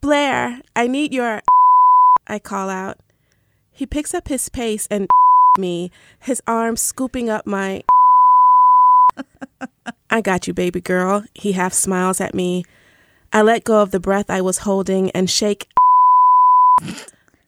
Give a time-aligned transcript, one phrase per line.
[0.00, 1.42] Blair, I need your.
[2.26, 2.98] I call out.
[3.72, 5.08] He picks up his pace and
[5.58, 5.90] me,
[6.20, 7.82] his arm scooping up my.
[10.10, 11.24] I got you, baby girl.
[11.34, 12.64] He half smiles at me.
[13.32, 15.68] I let go of the breath I was holding and shake.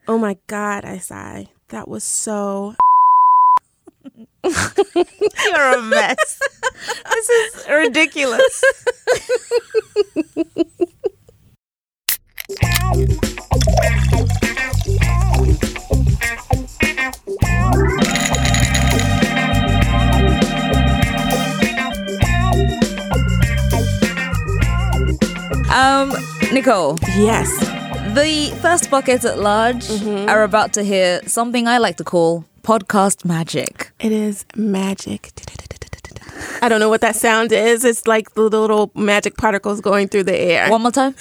[0.09, 1.51] Oh my God, I sigh.
[1.69, 2.75] That was so.
[4.43, 4.53] You're
[5.73, 6.41] a mess.
[7.05, 8.65] this is ridiculous.
[25.71, 26.13] Um,
[26.53, 27.49] Nicole, Yes.
[28.15, 29.89] the thirst buckets at large
[30.29, 33.93] are about to hear something I like to call podcast magic.
[34.01, 35.31] It is magic.
[36.63, 37.85] I don't know what that sound is.
[37.85, 40.71] It's like the little magic particles going through the air.
[40.71, 41.15] One more time.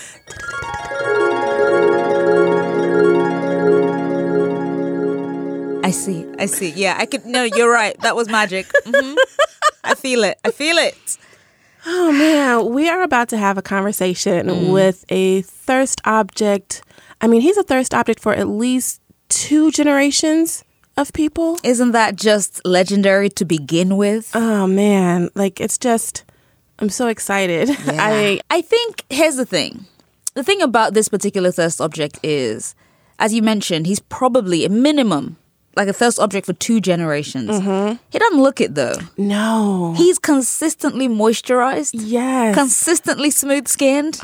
[5.90, 6.23] I see.
[6.37, 6.70] I see.
[6.70, 7.26] Yeah, I could.
[7.26, 7.99] No, you're right.
[8.01, 8.68] That was magic.
[8.85, 9.15] Mhm.
[9.84, 10.37] I feel it.
[10.46, 11.18] I feel it.
[11.87, 16.84] Oh man, we are about to have a conversation with a thirst object.
[17.21, 20.63] I mean, he's a thirst object for at least two generations
[20.96, 21.57] of people.
[21.63, 24.29] Isn't that just legendary to begin with?
[24.35, 26.24] Oh man, like it's just
[26.77, 27.68] I'm so excited.
[27.87, 29.87] I I think here's the thing.
[30.35, 32.76] The thing about this particular thirst object is,
[33.18, 35.37] as you mentioned, he's probably a minimum
[35.80, 37.49] like a thirst object for two generations.
[38.12, 38.96] He doesn't look it though.
[39.18, 39.94] no.
[39.98, 42.54] He's consistently moisturized, yes.
[42.54, 44.20] consistently smooth skinned,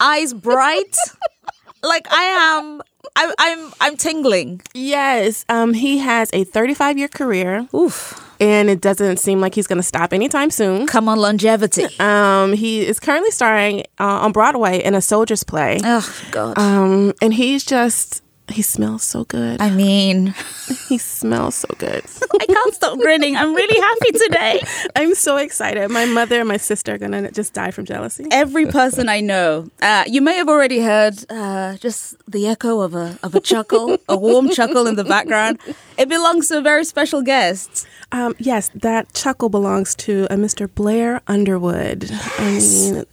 [0.00, 0.96] eyes bright.
[1.82, 2.82] like I am,
[3.16, 4.62] I, I'm, I'm tingling.
[4.72, 5.44] yes.
[5.48, 8.20] Um he has a 35 year career Oof!
[8.40, 10.86] and it doesn't seem like he's going to stop anytime soon.
[10.86, 11.86] Come on, longevity.
[12.00, 15.78] Um he is currently starring uh, on Broadway in a soldier's play.
[15.84, 16.58] oh God.
[16.58, 19.60] Um and he's just he smells so good.
[19.60, 20.34] I mean,
[20.88, 22.04] He smells so good.
[22.40, 23.36] I can't stop grinning.
[23.36, 24.62] I'm really happy today.
[24.96, 25.90] I'm so excited.
[25.90, 28.26] My mother and my sister are gonna just die from jealousy.
[28.30, 32.94] Every person I know, uh, you may have already heard uh, just the echo of
[32.94, 35.58] a of a chuckle, a warm chuckle in the background.
[35.96, 37.86] It belongs to a very special guest.
[38.12, 40.72] Um, yes, that chuckle belongs to a Mr.
[40.72, 42.08] Blair Underwood.
[42.38, 43.04] I mean,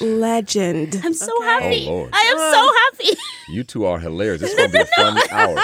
[0.00, 1.00] legend.
[1.04, 1.86] I'm so happy.
[1.86, 2.10] Oh, Lord.
[2.12, 3.20] I am so happy.
[3.50, 4.40] You two are hilarious.
[4.40, 5.56] This is going to be a fun hour.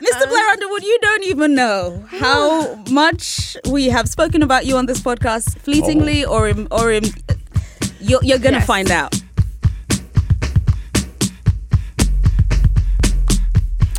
[0.00, 0.28] Mr.
[0.28, 5.00] Blair Underwood, you don't even know how much we have spoken about you on this
[5.00, 7.04] podcast, fleetingly or in, or in,
[8.00, 8.66] you're, you're gonna Yes.
[8.66, 9.14] find out.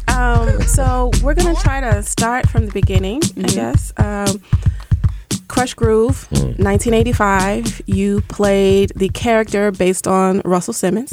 [0.07, 3.93] Um, so we're gonna try to start from the beginning, I guess.
[3.97, 4.41] Um,
[5.47, 7.81] Krush Groove, 1985.
[7.87, 11.11] You played the character based on Russell Simmons.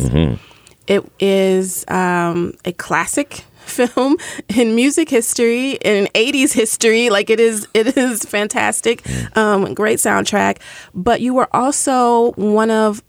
[0.89, 4.17] It is um, a classic film
[4.57, 7.11] in music history, in 80s history.
[7.11, 9.07] Like it is, it is fantastic.
[9.37, 10.59] Um, great soundtrack.
[10.95, 13.03] But you were also one of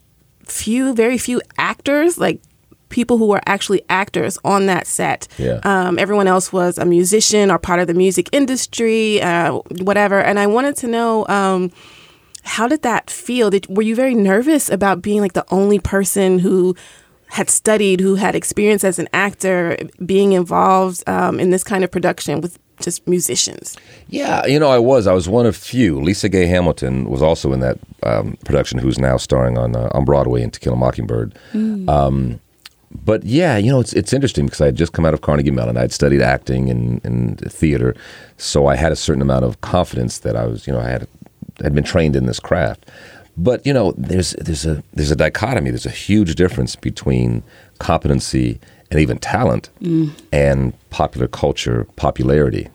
[0.44, 2.42] few, very few actors, like
[2.90, 5.28] people who were actually actors on that set.
[5.38, 5.62] Yeah.
[5.64, 10.20] Um, everyone else was a musician or part of the music industry, uh, whatever.
[10.20, 11.26] And I wanted to know.
[11.28, 11.72] Um,
[12.44, 13.50] how did that feel?
[13.50, 16.76] Did, were you very nervous about being like the only person who
[17.30, 21.92] had studied, who had experience as an actor, being involved um, in this kind of
[21.92, 23.78] production with just musicians?
[24.10, 25.08] Yeah, you know, I was.
[25.08, 26.00] I was one of few.
[26.00, 30.06] Lisa Gay Hamilton was also in that um, production, who's now starring on uh, on
[30.06, 31.38] Broadway in To Kill a Mockingbird.
[31.54, 32.40] Um,
[32.92, 35.52] but yeah, you know, it's it's interesting because I had just come out of Carnegie
[35.52, 35.78] Mellon.
[35.78, 37.96] I'd studied acting and, and theater,
[38.38, 41.08] so I had a certain amount of confidence that I was, you know, I had
[41.62, 42.90] had been trained in this craft.
[43.42, 45.70] But you know, there's there's a there's a dichotomy.
[45.72, 47.42] There's a huge difference between
[47.80, 48.60] competency
[48.92, 49.70] and even talent
[50.32, 52.68] and popular culture popularity.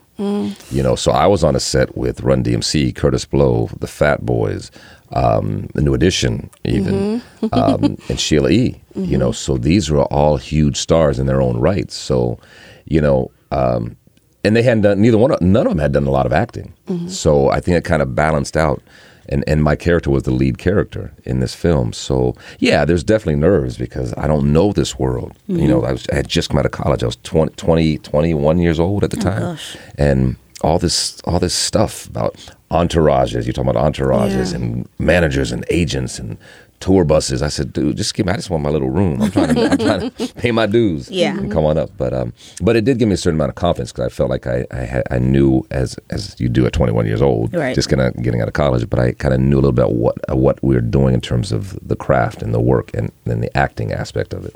[0.70, 4.24] You know, so I was on a set with Run DMC, Kurtis Blow, the Fat
[4.24, 4.70] Boys,
[5.12, 7.20] um, the New Edition, even,
[7.53, 8.80] um, and Sheila E.
[8.94, 11.97] You know, so these were all huge stars in their own rights.
[11.97, 12.39] So,
[12.84, 13.97] you know, um,
[14.44, 15.33] and they hadn't done neither one.
[15.33, 16.72] Of, none of them had done a lot of acting.
[17.09, 18.80] So I think it kind of balanced out.
[19.28, 21.92] And and my character was the lead character in this film.
[21.92, 25.36] So yeah, there's definitely nerves because I don't know this world.
[25.47, 25.86] You know, mm-hmm.
[25.88, 27.03] I was I had just come out of college.
[27.03, 29.76] I was 20, 20 21 years old at the oh, time, gosh.
[29.97, 32.34] and all this all this stuff about
[32.71, 33.44] entourages.
[33.44, 34.56] You're talking about entourages Yeah.
[34.56, 36.36] and managers and agents and
[36.80, 37.42] tour buses.
[37.42, 38.32] I said, dude, just give me.
[38.32, 39.22] I just want my little room.
[39.22, 41.10] I'm trying to, I'm trying to pay my dues.
[41.10, 41.36] Yeah.
[41.38, 41.91] and come on up.
[41.97, 42.32] But um,
[42.62, 44.66] but it did give me a certain amount of confidence because I felt like I
[44.71, 47.74] I, had, I knew as as you do at 21 years old, Right.
[47.74, 48.88] just kind of getting out of college.
[48.91, 51.21] But I kind of knew a little bit what uh, what we were doing in
[51.21, 54.54] terms of the craft and the work and then the acting aspect of it.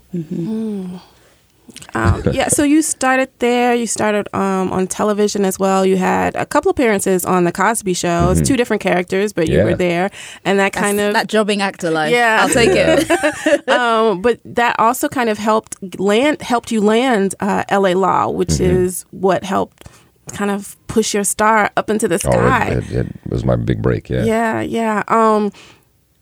[1.94, 3.75] Um, yeah, so you started there.
[3.75, 5.85] You started um, on television as well.
[5.87, 8.31] You had a couple appearances on the Cosby Show.
[8.31, 9.67] It's two different characters, but you Mm-hmm.
[9.70, 10.11] Were there,
[10.44, 12.12] and that That's kind of that jobbing actor life.
[12.12, 12.38] Yeah.
[12.41, 13.69] I'll take it.
[13.69, 17.94] um, but that also kind of helped land helped you land uh, L.A.
[17.94, 18.85] Law, which Mm-hmm.
[18.85, 19.88] is what helped
[20.32, 22.69] kind of push your star up into the Oh, sky.
[22.69, 24.09] it, it, it was my big break.
[24.11, 24.25] Yeah.
[24.25, 25.03] Yeah, yeah.
[25.09, 25.50] Um,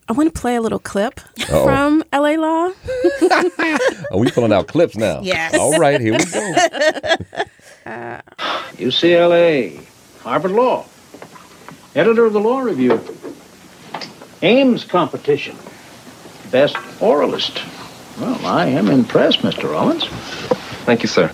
[0.09, 1.65] I want to play a little clip Uh-oh.
[1.65, 2.37] from L.A.
[2.37, 2.69] Law.
[4.11, 5.19] Are we pulling out clips now.
[5.21, 5.55] Yes.
[5.57, 6.53] All right, here we go.
[8.77, 9.85] UCLA,
[10.21, 10.85] Harvard Law,
[11.95, 13.01] editor of the Law Review,
[14.41, 15.57] Ames competition,
[16.51, 17.61] best oralist.
[18.19, 19.71] Well, I am impressed, Mr.
[19.71, 20.05] Rollins.
[20.85, 21.33] Thank you, sir.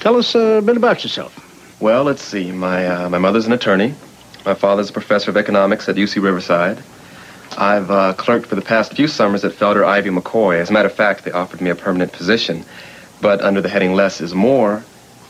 [0.00, 1.42] Tell us a bit about yourself.
[1.80, 2.52] Well, let's see.
[2.52, 3.94] My uh, my mother's an attorney.
[4.44, 6.82] My father's a professor of economics at UC Riverside.
[7.56, 10.58] I've uh, clerked for the past few summers at Felder Ivy McCoy.
[10.58, 12.64] As a matter of fact, they offered me a permanent position.
[13.20, 14.84] But under the heading less is more,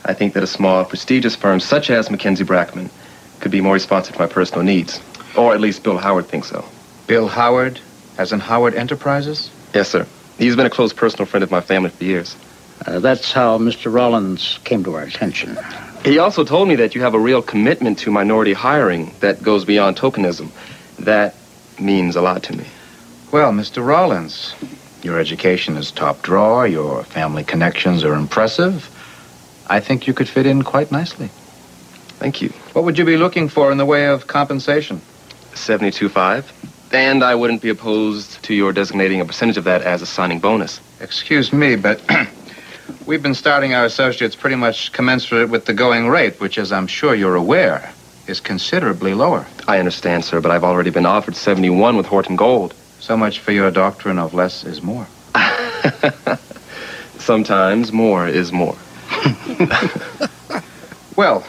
[0.04, 2.90] I think that a small, prestigious firm such as McKenzie Brackman
[3.40, 5.00] could be more responsive to my personal needs.
[5.36, 6.64] Or at least Bill Howard thinks so.
[7.06, 7.80] Bill Howard,
[8.18, 9.50] as in Howard Enterprises?
[9.74, 10.06] Yes, sir.
[10.38, 12.36] He's been a close personal friend of my family for years.
[12.86, 13.92] Uh, that's how Mr.
[13.92, 15.56] Rollins came to our attention.
[16.04, 19.64] He also told me that you have a real commitment to minority hiring that goes
[19.64, 20.50] beyond tokenism.
[20.98, 21.34] That
[21.80, 22.66] means a lot to me.
[23.32, 23.84] Well, Mr.
[23.86, 24.54] Rollins,
[25.02, 28.90] your education is top drawer, your family connections are impressive.
[29.68, 31.28] I think you could fit in quite nicely.
[32.18, 32.50] Thank you.
[32.72, 35.00] What would you be looking for in the way of compensation?
[35.52, 36.44] 72.5.
[36.92, 40.38] And I wouldn't be opposed to your designating a percentage of that as a signing
[40.38, 40.80] bonus.
[41.00, 42.00] Excuse me, but
[43.06, 46.86] we've been starting our associates pretty much commensurate with the going rate, which, as I'm
[46.86, 47.92] sure you're aware,
[48.26, 49.46] is considerably lower.
[49.68, 52.74] I understand, sir, but I've already been offered 71 with Horton Gold.
[52.98, 55.06] So much for your doctrine of less is more.
[57.18, 58.76] Sometimes more is more.
[61.16, 61.46] Well,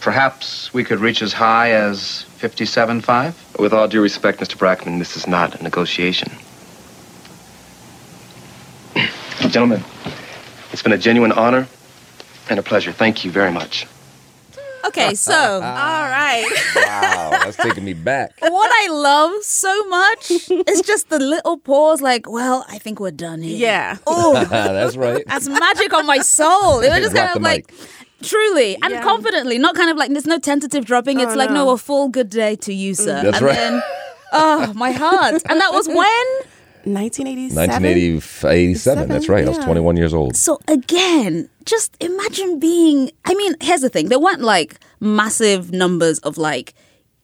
[0.00, 3.58] perhaps we could reach as high as 57.5?
[3.58, 4.56] With all due respect, Mr.
[4.56, 6.30] Brackman, this is not a negotiation.
[9.40, 9.82] Gentlemen,
[10.72, 11.66] it's been a genuine honor
[12.48, 12.92] and a pleasure.
[12.92, 13.86] Thank you very much.
[14.88, 16.44] Okay, so All right.
[16.76, 18.32] Wow, that's taking me back.
[18.40, 23.10] what I love so much is just the little pause, like, well, I think we're
[23.10, 23.56] done here.
[23.56, 23.96] Yeah.
[24.06, 25.24] Oh, that's right.
[25.26, 26.80] that's magic on my soul.
[26.80, 27.72] It was just kind of the like,
[28.22, 29.02] truly and Yeah.
[29.02, 31.20] confidently, not kind of like, there's no tentative dropping.
[31.20, 31.66] It's Oh, like, no.
[31.66, 31.70] no.
[31.70, 33.22] a full good day to you, sir.
[33.22, 33.54] That's and right.
[33.54, 33.82] then,
[34.32, 35.42] oh, my heart.
[35.48, 36.26] And that was when?
[36.86, 37.56] 1987.
[37.56, 39.08] 1987.
[39.08, 39.44] That's right.
[39.44, 40.36] I was 21 years old.
[40.36, 43.10] So again, just imagine being.
[43.24, 46.74] I mean, here's the thing: there weren't like massive numbers of like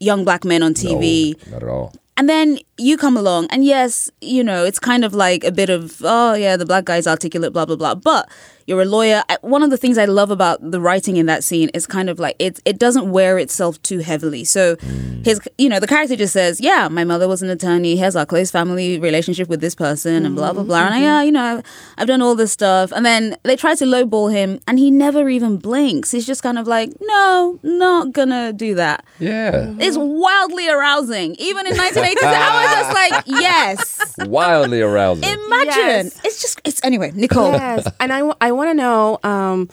[0.01, 1.37] young black men on TV.
[1.47, 1.95] No, not at all.
[2.17, 5.71] And then you come along, and yes, you know, it's kind of like a bit
[5.71, 7.95] of, oh, yeah, the black guy's articulate, blah, blah, blah.
[7.95, 8.29] But
[8.67, 9.23] you're a lawyer.
[9.29, 12.09] I- One of the things I love about the writing in that scene is kind
[12.09, 14.45] of like it, it doesn't wear itself too heavily.
[14.45, 15.25] So mm.
[15.25, 17.97] his, you know, the character just says, yeah, my mother was an attorney.
[17.97, 20.69] Here's our close family relationship with this person, and blah, blah, mm-hmm.
[20.69, 20.87] blah.
[20.87, 21.05] And I, mm-hmm.
[21.05, 21.65] yeah, you know, I've,
[21.99, 22.93] I've done all this stuff.
[22.93, 26.11] And then they try to lowball him, and he never even blinks.
[26.11, 29.05] He's just kind of like, no, not gonna do that.
[29.19, 29.75] Yeah.
[29.79, 31.35] It's wildly arousing.
[31.39, 34.15] Even in 1980s, I was just like, yes.
[34.29, 35.25] Wildly arousing.
[35.25, 36.07] Imagine.
[36.07, 36.21] Yes.
[36.25, 37.53] It's just, it's anyway, Nicole.
[37.53, 39.69] Yes, and I, I want to know um,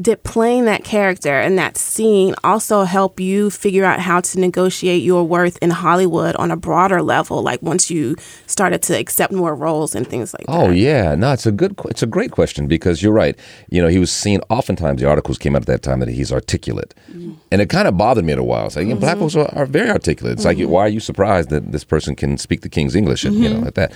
[0.00, 5.02] did playing that character and that scene also help you figure out how to negotiate
[5.02, 7.42] your worth in Hollywood on a broader level?
[7.42, 10.76] Like once you started to accept more roles and things like Oh that.
[10.76, 13.38] yeah, no, it's a good, it's a great question because you're right.
[13.70, 14.40] You know, he was seen.
[14.50, 17.36] Oftentimes, the articles came out at that time that he's articulate, mm.
[17.52, 18.66] and it kind of bothered me in a while.
[18.66, 19.28] It's like know, black mm-hmm.
[19.28, 20.34] folks are, are very articulate.
[20.34, 20.70] It's like, mm-hmm.
[20.70, 23.24] why are you surprised that this person can speak the king's English?
[23.24, 23.64] And, You know, mm-hmm.
[23.66, 23.92] like that.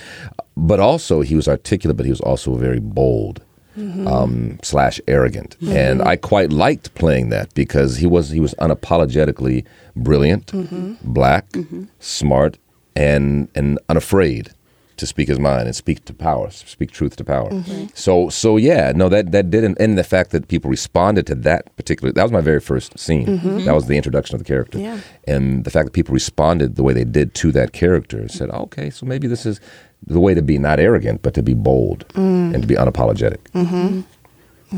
[0.55, 3.43] But also, he was articulate, but he was also very bold.
[3.79, 4.07] Mm-hmm.
[4.07, 5.75] Um, slash arrogant, mm-hmm.
[5.75, 9.63] and I quite liked playing that because he was he was unapologetically
[9.95, 10.95] brilliant, mm-hmm.
[11.01, 11.45] black,
[11.99, 12.57] smart,
[12.95, 14.51] and and unafraid
[14.99, 17.49] to speak his mind and speak to power, speak truth to power.
[17.49, 17.87] Mm-hmm.
[17.93, 19.77] So so yeah, no, that that didn't.
[19.79, 23.25] And the fact that people responded to that particular that was my very first scene.
[23.25, 23.47] Mm-hmm.
[23.47, 23.65] Mm-hmm.
[23.65, 24.79] That was the introduction of the character.
[24.79, 24.99] Yeah.
[25.27, 28.89] And the fact that people responded the way they did to that character said, okay,
[28.89, 29.59] so maybe this is
[30.05, 32.53] the way to be not arrogant, but to be bold mm.
[32.53, 33.39] and to be unapologetic.
[34.71, 34.77] I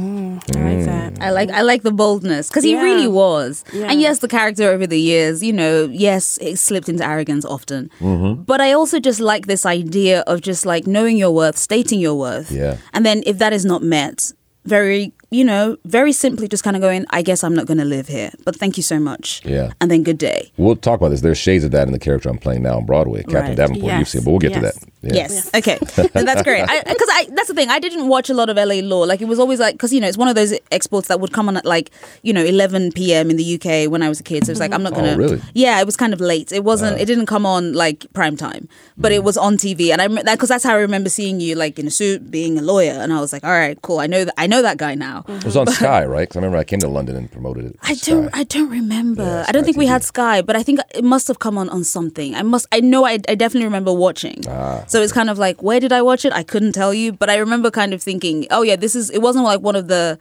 [0.56, 1.18] like that.
[1.22, 2.82] I like I like the boldness because he Yeah.
[2.84, 3.64] really was.
[3.74, 3.92] Yeah.
[3.92, 7.90] And yes, the character over the years, you know, yes, it slipped into arrogance often.
[8.00, 8.44] Mm-hmm.
[8.44, 12.16] But I also just like this idea of just like knowing your worth, stating your
[12.16, 12.52] worth.
[12.52, 12.78] Yeah.
[12.94, 14.32] And then if that is not met,
[14.66, 17.86] very, you know, very simply just kind of going, I guess I'm not going to
[17.86, 18.32] live here.
[18.44, 19.42] But thank you so much.
[19.46, 19.72] Yeah.
[19.80, 20.52] And then good day.
[20.58, 21.22] We'll talk about this.
[21.22, 23.56] There's shades of that in the character I'm playing now on Broadway, Captain Right.
[23.56, 23.94] Davenport.
[23.94, 24.76] You've seen, but we'll get to that.
[25.02, 25.14] Yeah.
[25.14, 25.50] Yes.
[25.56, 25.80] Okay.
[26.14, 26.62] No, that's great.
[26.62, 27.70] Because I, that's the thing.
[27.70, 29.02] I didn't watch a lot of LA Law.
[29.02, 31.32] Like it was always like because you know it's one of those exports that would
[31.32, 33.30] come on at like you know 11 p.m.
[33.30, 34.46] in the UK when I was a kid.
[34.46, 34.76] So it's like mm-hmm.
[34.76, 35.14] I'm not gonna.
[35.14, 35.42] Oh, really?
[35.54, 36.52] Yeah, it was kind of late.
[36.52, 36.98] It wasn't.
[36.98, 37.02] Uh.
[37.02, 39.26] it didn't come on like prime time, but it mm.
[39.26, 41.80] was on TV, and I rem- that because that's how I remember seeing you like
[41.80, 44.00] in a suit, being a lawyer, and I was like, all right, cool.
[44.00, 44.34] I know that.
[44.38, 45.21] I know that guy now.
[45.28, 46.22] It was on Sky, right?
[46.22, 47.76] Because I remember I came to London and promoted it.
[47.84, 48.12] I Sky.
[48.12, 48.30] don't.
[48.34, 49.24] I don't remember.
[49.24, 51.70] Yeah, I don't think we had Sky, but I think it must have come on
[51.70, 52.36] on something.
[52.36, 52.68] I must.
[52.72, 53.06] I know.
[53.06, 54.44] I, I definitely remember watching.
[54.48, 56.34] Ah, so it's kind of like, where did I watch it?
[56.34, 59.10] I couldn't tell you, but I remember kind of thinking, oh yeah, this is.
[59.10, 60.18] It wasn't like one of the.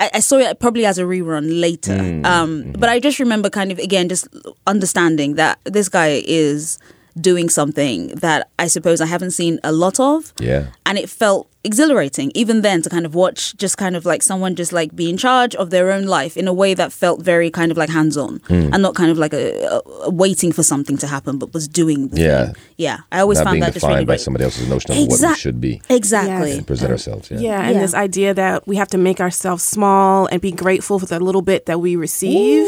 [0.00, 2.72] I, I saw it probably as a rerun later, um, mm-hmm.
[2.72, 4.26] but I just remember kind of again just
[4.66, 6.78] understanding that this guy is
[7.20, 10.68] doing something that I suppose I haven't seen a lot of Yeah.
[10.86, 14.54] and it felt exhilarating even then to kind of watch just kind of like someone
[14.56, 17.50] just like be in charge of their own life in a way that felt very
[17.50, 18.70] kind of like hands on Hmm.
[18.72, 21.68] and not kind of like a, a, a waiting for something to happen but was
[21.68, 22.46] doing the Yeah.
[22.46, 22.54] thing.
[22.78, 24.90] yeah I always Not found being that just really defined by great somebody else's notion
[24.90, 27.30] of what we should be exactly and present ourselves.
[27.30, 27.38] Yeah.
[27.40, 27.80] Yeah, and Yeah.
[27.80, 31.42] this idea that we have to make ourselves small and be grateful for the little
[31.42, 32.66] bit that we receive.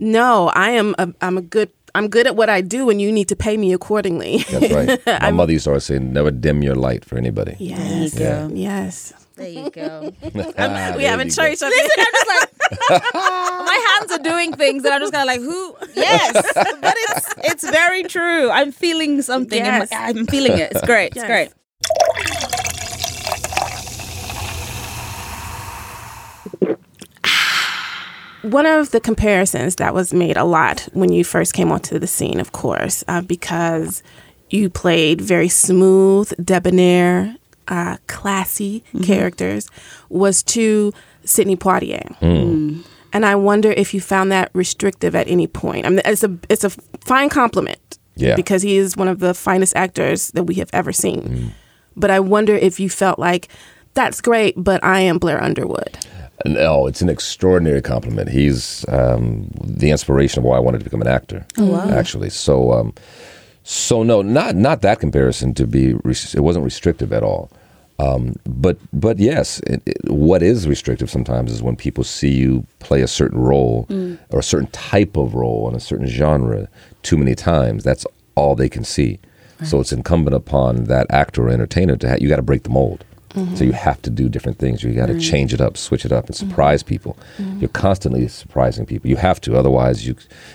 [0.00, 3.12] No, I am a, I'm a good I'm good at what I do and you
[3.12, 4.38] need to pay me accordingly.
[4.50, 5.06] That's right.
[5.22, 7.56] My mother used to always say, never dim your light for anybody.
[7.58, 8.14] yes.
[8.18, 8.48] Yeah.
[8.52, 9.12] Yes.
[9.36, 10.12] there you go
[10.58, 11.42] Ah, we there haven't you go.
[11.42, 11.62] church.
[11.62, 11.80] Okay.
[11.98, 15.76] I'm just like my hands are doing things and I'm just kind of like who
[15.94, 16.32] yes
[16.80, 19.88] but it's it's very true I'm feeling something Yes.
[19.92, 21.50] I'm, I'm feeling it it's great it's great
[28.42, 32.06] One of the comparisons that was made a lot when you first came onto the
[32.08, 34.02] scene, of course, uh, because
[34.50, 37.36] you played very smooth, debonair,
[37.68, 39.68] uh, classy characters,
[40.08, 40.92] was to
[41.24, 42.16] Sidney Poitier.
[43.14, 45.84] And I wonder if you found that restrictive at any point.
[45.86, 46.70] I mean, it's a it's a
[47.04, 48.34] fine compliment, Yeah.
[48.36, 51.52] because he is one of the finest actors that we have ever seen.
[51.94, 53.48] But I wonder if you felt like
[53.94, 55.98] that's great, but I am Blair Underwood.
[56.46, 58.28] No, it's an extraordinary compliment.
[58.30, 61.46] He's um, the inspiration of why I wanted to become an actor.
[61.56, 61.88] Wow!
[61.90, 62.92] Actually, so um,
[63.62, 65.54] so no, not not that comparison.
[65.54, 67.50] To be, res- it wasn't restrictive at all.
[67.98, 72.66] Um, but but yes, it, it, what is restrictive sometimes is when people see you
[72.80, 73.86] play a certain role
[74.30, 76.68] or a certain type of role in a certain genre
[77.02, 77.84] too many times.
[77.84, 79.20] That's all they can see.
[79.64, 82.70] So it's incumbent upon that actor or entertainer to ha- you got to break the
[82.70, 83.04] mold.
[83.54, 84.82] So you have to do different things.
[84.82, 87.16] You got to change it up, switch it up, and surprise people.
[87.58, 89.08] You're constantly surprising people.
[89.08, 90.14] You have to, otherwise you,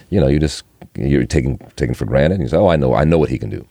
[0.09, 0.63] you know, you just
[0.95, 2.35] you're taking taken for granted.
[2.35, 3.65] And you say, "Oh, I know, I know what he can do."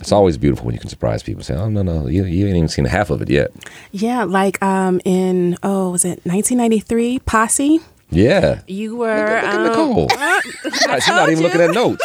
[0.00, 1.42] It's always beautiful when you can surprise people.
[1.44, 3.50] Say, "Oh no, no, you, you ain't even seen half of it yet."
[3.92, 7.80] Yeah, like um in oh was it 1993 Posse?
[8.10, 10.08] Yeah, You were look at um, Nicole.
[11.00, 12.04] She's not even looking at notes.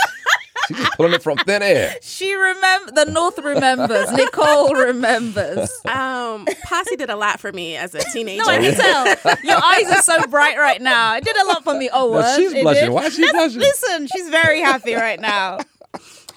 [0.70, 1.96] She's just pulling it from thin air.
[2.02, 4.12] She remember the North remembers.
[4.14, 5.70] Nicole remembers.
[5.86, 8.44] um Posse did a lot for me as a teenager.
[8.44, 9.36] No, I can tell.
[9.44, 11.16] Your eyes are so bright right now.
[11.18, 11.90] It did a lot for me.
[11.92, 12.36] Oh, No, what?
[12.40, 12.86] she's It blushing.
[12.86, 12.90] did?
[12.94, 13.60] Why is she blushing?
[13.60, 15.60] Listen, she's very happy right now.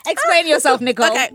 [0.07, 1.07] Explain yourself, Nicole.
[1.13, 1.29] Okay.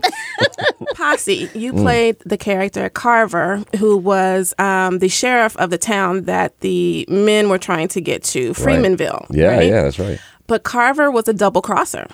[0.94, 1.82] Posse, you Mm.
[1.82, 7.48] played the character Carver, who was um, the sheriff of the town that the men
[7.48, 9.26] were trying to get to, Freemanville.
[9.30, 9.66] Yeah, right?
[9.68, 10.18] yeah, that's right.
[10.46, 12.06] But Carver was a double crosser.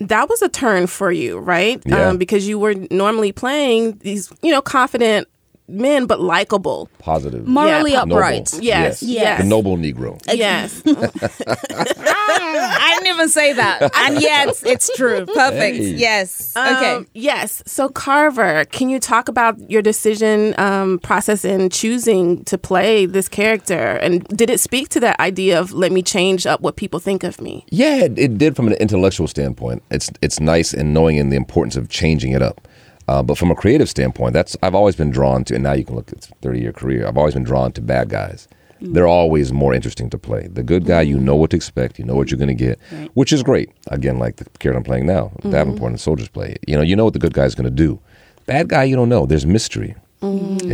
[0.00, 1.82] That was a turn for you, right?
[1.84, 2.08] Yeah.
[2.08, 5.28] Um, because you were normally playing these, you know, confident
[5.70, 6.88] men, but likable.
[6.98, 8.16] Positive, Morally Yeah, noble.
[8.16, 8.52] upright.
[8.60, 9.40] Yes, yes.
[9.40, 10.20] the noble Negro.
[10.32, 10.82] Yes.
[10.86, 13.90] I didn't even say that.
[13.96, 15.26] And yet, it's true.
[15.26, 15.76] Perfect.
[15.76, 15.94] Hey.
[15.94, 16.54] Yes.
[16.56, 16.94] Okay.
[16.96, 17.62] Um, yes.
[17.66, 23.28] So Carver, can you talk about your decision um, process in choosing to play this
[23.28, 27.00] character, and did it speak to that idea of let me change up what people
[27.00, 27.64] think of me?
[27.70, 29.82] Yeah, it, it did from an intellectual standpoint.
[29.90, 32.66] It's it's nice in knowing in the importance of changing it up.
[33.10, 35.54] Uh, but from a creative standpoint, that's I've always been drawn to.
[35.56, 37.00] And now you can look at thirty year career.
[37.06, 38.46] I've always been drawn to bad guys.
[38.80, 40.46] They're always more interesting to play.
[40.46, 41.98] The good guy, you know what to expect.
[41.98, 42.78] You know what you're going to get,
[43.14, 43.68] which is great.
[43.88, 46.56] Again, like the character I'm playing now, Davenport and Soldiers play.
[46.66, 47.98] You know, you know what the good guy's going to do.
[48.46, 49.26] Bad guy, you don't know.
[49.26, 49.96] There's mystery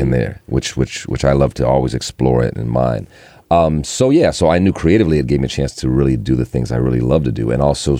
[0.03, 3.07] in there, which which which I love to always explore it in mind.
[3.51, 6.37] Um, so yeah, so I knew creatively it gave me a chance to really do
[6.37, 7.99] the things I really love to do, and also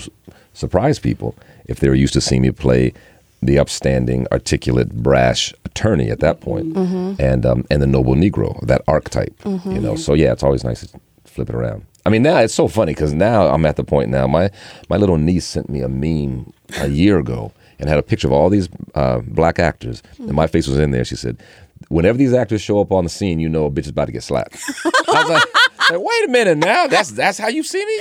[0.53, 2.93] surprise people if they were used to seeing me play
[3.41, 6.75] the upstanding, articulate, brash attorney at that point,
[7.19, 9.33] and um, and the noble Negro, that archetype.
[9.45, 11.85] You know, so yeah, it's always nice to flip it around.
[12.05, 14.27] I mean, now it's so funny because now I'm at the point now.
[14.27, 14.49] My
[14.89, 18.33] my little niece sent me a meme a year ago and had a picture of
[18.33, 21.05] all these uh, black actors, and my face was in there.
[21.05, 21.37] She said,
[21.89, 24.11] "Whenever these actors show up on the scene, you know a bitch is about to
[24.11, 24.89] get slapped." I
[25.23, 25.43] was like,
[25.91, 27.99] like, "Wait a minute, now that's that's how you see me."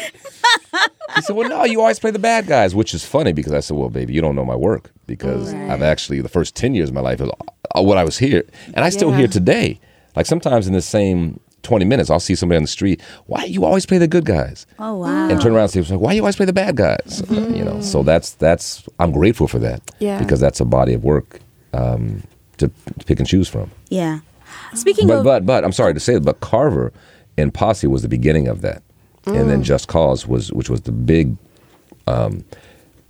[1.14, 3.61] He said, "Well, no, you always play the bad guys," which is funny because I
[3.61, 6.88] said, "Well, baby, you don't know my work because I've actually the first ten years
[6.90, 7.28] of my life is
[7.76, 9.18] uh, what I was here, and I still Yeah.
[9.18, 9.80] here today.
[10.14, 13.00] Like sometimes in the same." 20 minutes, I'll see somebody on the street.
[13.26, 14.66] Why you always play the good guys?
[14.78, 15.28] Oh wow.
[15.28, 18.04] and turn around and say, "Why you always play the bad guys?" You know, so
[18.04, 19.83] that's that's I'm grateful for that.
[19.99, 20.21] Yeah.
[20.21, 21.40] because that's a body of work
[21.75, 22.23] um,
[22.58, 23.70] to, to pick and choose from.
[23.88, 24.20] Yeah.
[24.75, 26.92] Speaking But of but but I'm sorry to say it, but Carver
[27.36, 28.82] and Posse was the beginning of that,
[29.26, 31.36] and then Just Cause was which was the big
[32.06, 32.44] um,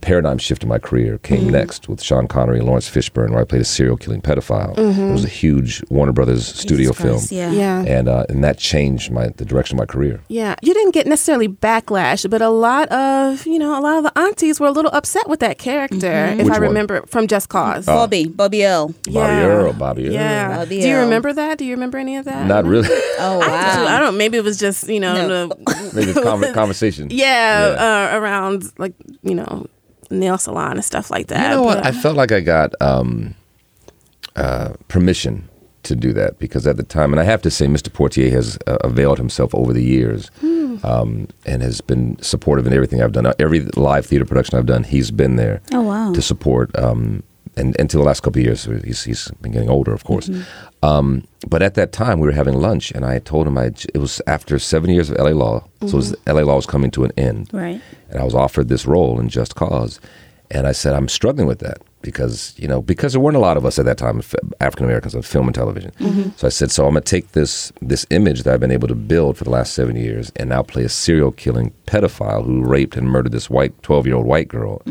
[0.03, 3.45] paradigm shift in my career came next with Sean Connery and Laurence Fishburne, where I
[3.45, 4.77] played a serial killing pedophile.
[4.77, 7.51] It was a huge Warner Brothers studio Jesus film, yeah.
[7.51, 7.85] Yeah.
[7.87, 10.21] and uh, and that changed my the direction of my career.
[10.29, 14.05] Yeah, you didn't get necessarily backlash, but a lot of you know a lot of
[14.05, 16.13] the aunties were a little upset with that character.
[16.27, 16.63] If Which I one?
[16.63, 17.87] remember from Just Cause.
[17.87, 18.95] Bobby, Bobby L.
[19.05, 20.13] Bobby Earl, Bobby Earl.
[20.13, 20.57] Yeah.
[20.59, 21.59] Bobby Do you remember that?
[21.59, 22.47] Do you remember any of that?
[22.47, 22.89] Not really.
[23.19, 23.97] Oh I, wow.
[23.97, 24.19] I don't.
[24.19, 25.15] Maybe it was just you know.
[25.27, 25.47] No.
[25.49, 27.09] the- Maybe it's conver- conversation.
[27.11, 29.67] yeah, Uh, around like you know
[30.11, 31.51] nail salon and stuff like that.
[31.51, 31.79] You know what?
[31.83, 33.35] but- I felt like I got um,
[34.35, 35.49] uh, permission
[35.85, 37.89] to do that because at the time, and I have to say, Mr.
[37.91, 40.31] Poitier has uh, availed himself over the years
[40.83, 43.33] um, and has been supportive in everything I've done.
[43.39, 46.13] Every live theater production I've done, he's been there Oh, wow.
[46.13, 46.77] to support.
[46.77, 47.23] Um,
[47.57, 50.29] and until the last couple of years, he's, he's been getting older, of course.
[50.29, 50.85] Mm-hmm.
[50.85, 53.99] Um, but at that time, we were having lunch, and I told him I, it
[53.99, 57.05] was after seven years of LA Law, so it was, LA Law was coming to
[57.05, 57.81] an end Right.
[58.11, 60.01] and I was offered this role in Just Cause,
[60.51, 63.57] and I said I'm struggling with that because you know because there weren't a lot
[63.57, 64.23] of us at that time,
[64.61, 65.91] African Americans on film and television.
[66.37, 68.95] So I said, so I'm gonna take this this image that I've been able to
[68.95, 72.97] build for the last seven years, and now play a serial killing pedophile who raped
[72.97, 74.83] and murdered this white 12 year old white girl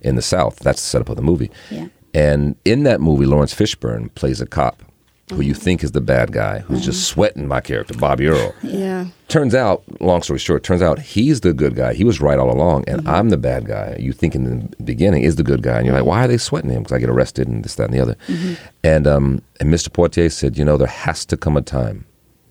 [0.00, 0.56] in the South.
[0.58, 1.50] That's the setup of the movie.
[1.70, 1.86] Yeah.
[2.14, 4.82] And in that movie, Laurence Fishburne plays a cop
[5.32, 7.14] who you think is the bad guy, who's just mm-hmm.
[7.14, 8.54] sweating my character, Bobby Earl.
[8.62, 9.06] yeah.
[9.28, 11.94] Turns out, long story short, turns out he's the good guy.
[11.94, 13.08] He was right all along, and mm-hmm.
[13.08, 13.96] I'm the bad guy.
[13.98, 16.36] You think in the beginning is the good guy, and you're like, why are they
[16.36, 16.82] sweating him?
[16.82, 18.16] Because I get arrested and this, that, and the other.
[18.28, 18.54] Mm-hmm.
[18.84, 19.88] And um, and Mr.
[19.88, 22.04] Poitier said, you know, there has to come a time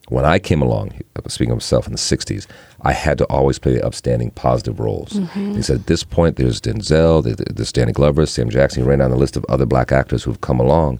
[0.10, 0.94] when I came along.
[1.28, 2.48] Speaking of himself in the '60s,
[2.82, 5.14] I had to always play the upstanding, positive roles.
[5.14, 5.56] Mm-hmm.
[5.56, 8.84] He said, at this point, there's Denzel, there- there's Danny Glover, Sam Jackson.
[8.84, 11.00] He ran down the list of other black actors who've come along,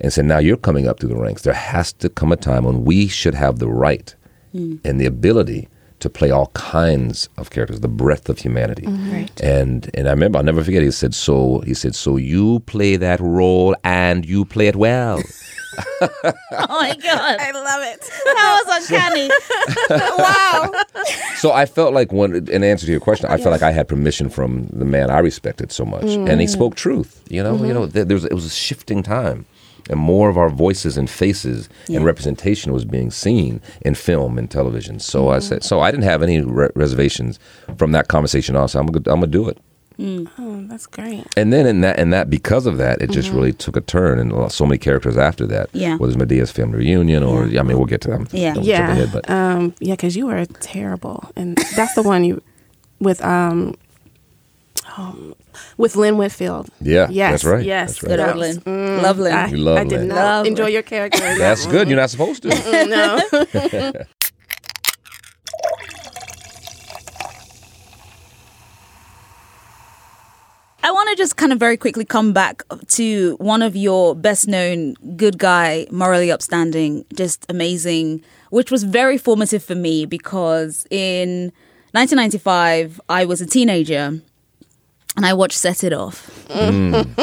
[0.00, 1.42] and said, now you're coming up through the ranks.
[1.42, 4.14] There has to come a time when we should have the right
[4.54, 4.78] mm.
[4.84, 5.68] and the ability
[6.00, 8.82] to play all kinds of characters, the breadth of humanity.
[8.82, 9.12] Mm-hmm.
[9.12, 9.40] Right.
[9.40, 10.82] And and I remember I'll never forget.
[10.82, 15.22] He said, "So he said, so you play that role and you play it well."
[16.66, 17.36] Oh my god.
[17.40, 18.00] I love it.
[18.24, 19.30] That was uncanny.
[20.18, 20.72] wow.
[21.36, 23.88] so I felt like when, in answer to your question, I felt like I had
[23.88, 26.50] permission from the man I respected so much, and he mm.
[26.50, 27.22] spoke truth.
[27.28, 27.72] You know, you mm-hmm.
[27.72, 29.46] know, there, there was it was a shifting time.
[29.90, 34.50] And more of our voices and faces and representation was being seen in film and
[34.50, 34.98] television.
[34.98, 35.46] So I mm-hmm.
[35.46, 37.38] said, so I didn't have any re- reservations
[37.76, 39.58] from that conversation Also, I'm gonna, I'm gonna do it.
[39.98, 41.24] Oh, that's great.
[41.36, 44.18] And then in that, and that because of that, it just really took a turn,
[44.18, 45.70] and so many characters after that.
[45.72, 45.96] Yeah.
[45.96, 48.26] Whether it's Madea's family reunion, or I mean, we'll get to them.
[48.32, 48.54] Yeah.
[48.54, 52.42] Don't Yeah, ahead, but um, yeah, because you were terrible, and that's the one you
[52.98, 53.74] with um,
[54.96, 55.34] um
[55.76, 56.68] with Lynn Whitfield.
[56.80, 58.08] Yeah, yes, that's right, Yes, that's right.
[58.16, 59.02] Good old was- Lynn.
[59.02, 59.32] Love Lynn.
[59.34, 60.08] I, You love I did Lynn.
[60.08, 61.20] not Love enjoy your character.
[61.38, 61.88] that's good.
[61.88, 62.48] You're not supposed to.
[62.86, 63.92] no.
[70.84, 74.46] I want to just kind of very quickly come back to one of your best
[74.46, 81.52] known good guy, morally upstanding, just amazing, which was very formative for me because in
[81.92, 84.20] 1995, I was a teenager
[85.16, 86.30] and I watched Set It Off.
[86.50, 86.92] i'm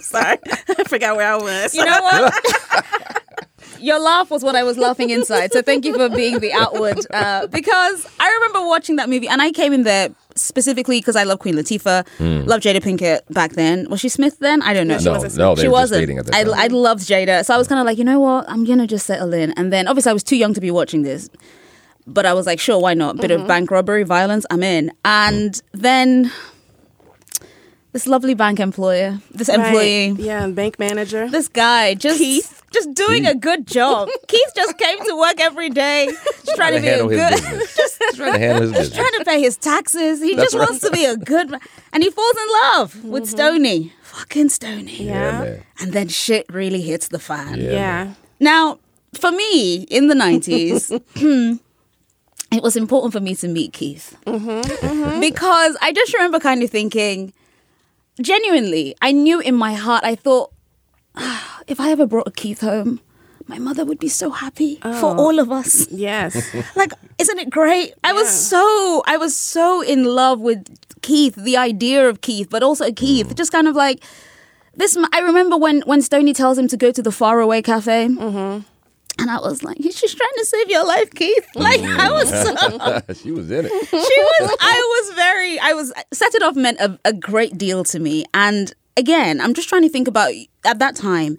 [0.00, 1.74] Sorry, I forgot where I was.
[1.74, 3.24] You know what?
[3.80, 5.52] Your laugh was what I was laughing inside.
[5.52, 6.98] So thank you for being the outward.
[7.12, 11.24] Uh, because I remember watching that movie and I came in there specifically because I
[11.24, 12.48] love Queen Latifah, hmm.
[12.48, 13.88] love Jada Pinkett back then.
[13.90, 14.62] Was she Smith then?
[14.62, 14.98] I don't know.
[14.98, 16.00] no, wasn't no, they she were just wasn't.
[16.02, 16.54] dating at that I, time.
[16.54, 17.44] I loved Jada.
[17.44, 18.48] So I was kind of like, you know what?
[18.48, 19.52] I'm going to just settle in.
[19.52, 21.28] And then obviously I was too young to be watching this.
[22.06, 23.18] But I was like, sure, why not?
[23.18, 23.48] Bit of mm-hmm.
[23.48, 24.90] bank robbery, violence, I'm in.
[25.04, 26.32] And then
[27.92, 29.58] this lovely bank employer, this Right.
[29.58, 31.28] employee, Yeah, bank manager.
[31.28, 32.62] this guy just Keith.
[32.70, 34.08] just doing a good job.
[34.28, 36.08] Keith just came to work every day,
[36.44, 37.76] just trying to be a good, business.
[37.82, 38.98] just trying to handle his just business.
[38.98, 40.20] trying to pay his taxes.
[40.20, 41.60] He That's just wants to be a good man,
[41.92, 43.30] and he falls in love with mm-hmm.
[43.30, 45.04] Stony, fucking Stony.
[45.04, 45.56] yeah, Yeah.
[45.80, 47.58] And then shit really hits the fan.
[47.60, 47.70] Yeah.
[47.72, 48.12] Yeah.
[48.40, 48.78] Now,
[49.14, 50.90] for me in the 90s,
[52.52, 54.16] it was important for me to meet Keith.
[54.26, 55.20] Mm-hmm, mm-hmm.
[55.20, 57.32] Because I just remember kind of thinking,
[58.20, 60.52] genuinely, I knew in my heart, I thought,
[61.16, 63.00] "Ah, if I ever brought a Keith home,
[63.46, 65.88] my mother would be so happy for all of us.
[65.90, 66.36] Yes.
[66.76, 67.94] Like, isn't it great?
[68.04, 70.66] I was so, I was so in love with
[71.02, 74.04] Keith, the idea of Keith, but also Keith, just kind of like
[74.74, 74.96] this.
[75.12, 78.08] I remember when when Stoney tells him to go to the faraway cafe.
[79.18, 81.46] And I was like, she's trying to save your life, Keith.
[81.54, 83.72] Like I was so she was in it.
[83.88, 87.82] she was I was very I was set it off meant a, a great deal
[87.84, 88.24] to me.
[88.32, 90.32] And again, I'm just trying to think about
[90.64, 91.36] at that time,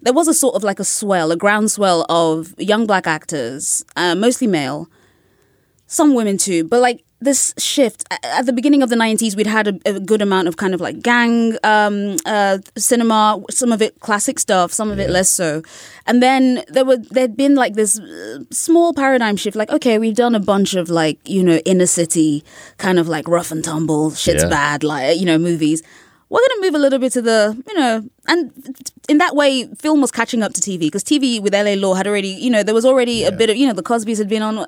[0.00, 4.14] there was a sort of like a swell, a groundswell of young black actors, uh,
[4.14, 4.88] mostly male,
[5.86, 9.66] some women too, but like this shift at the beginning of the 90s we'd had
[9.68, 13.98] a, a good amount of kind of like gang um, uh, cinema some of it
[14.00, 15.62] classic stuff some of it less so
[16.06, 20.14] and then there were there'd been like this uh, small paradigm shift like okay we've
[20.16, 22.44] done a bunch of like you know inner city
[22.78, 24.50] kind of like rough and tumble shit's Yeah.
[24.50, 25.82] bad like you know movies
[26.30, 28.50] we're going to move a little bit to the, you know, and
[29.08, 32.08] in that way, film was catching up to TV because TV with LA Law had
[32.08, 34.42] already, you know, there was already a bit of, you know, the Cosbys had been
[34.42, 34.66] on.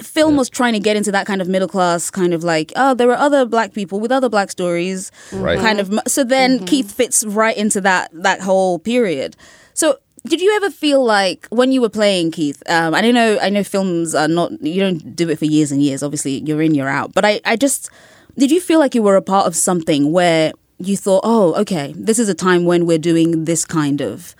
[0.00, 2.94] Film was trying to get into that kind of middle class kind of like, oh,
[2.94, 5.58] there are other black people with other black stories, Right.
[5.58, 5.98] kind of.
[6.06, 9.36] So then Keith fits right into that that whole period.
[9.72, 12.62] So did you ever feel like when you were playing Keith?
[12.68, 13.38] Um, I don't know.
[13.40, 14.60] I know films are not.
[14.60, 16.02] You don't do it for years and years.
[16.02, 17.14] Obviously, you're in, you're out.
[17.14, 17.88] But I, I just
[18.36, 21.94] did you feel like you were a part of something where you thought, oh, okay,
[21.96, 24.34] this is a time when we're doing this kind of.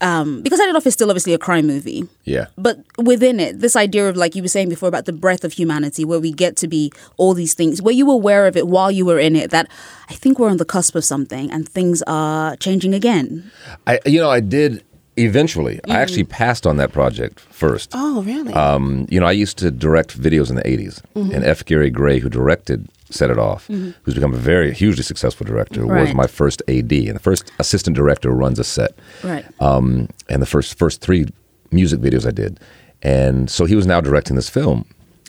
[0.00, 2.46] Um, because I It Off is still obviously a crime movie, Yeah.
[2.58, 5.52] but within it, this idea of like you were saying before about the breadth of
[5.54, 8.90] humanity, where we get to be all these things, were you aware of it while
[8.90, 9.50] you were in it?
[9.50, 9.68] That
[10.10, 13.50] I think we're on the cusp of something and things are changing again.
[13.86, 14.84] I, you know, I did
[15.16, 15.80] eventually.
[15.88, 17.90] I actually passed on that project first.
[17.94, 18.52] Oh, really?
[18.52, 21.00] Um, you know, I used to direct videos in the 80s.
[21.14, 21.64] And F.
[21.64, 26.12] Gary Gray, who directed Set It Off, who's become a very hugely successful director, was
[26.14, 26.92] my first AD.
[26.92, 28.92] And the first assistant director runs a set.
[29.22, 29.44] Right.
[29.60, 31.26] Um, and the first first three
[31.70, 32.58] music videos I did.
[33.02, 34.86] And so he was now directing this film.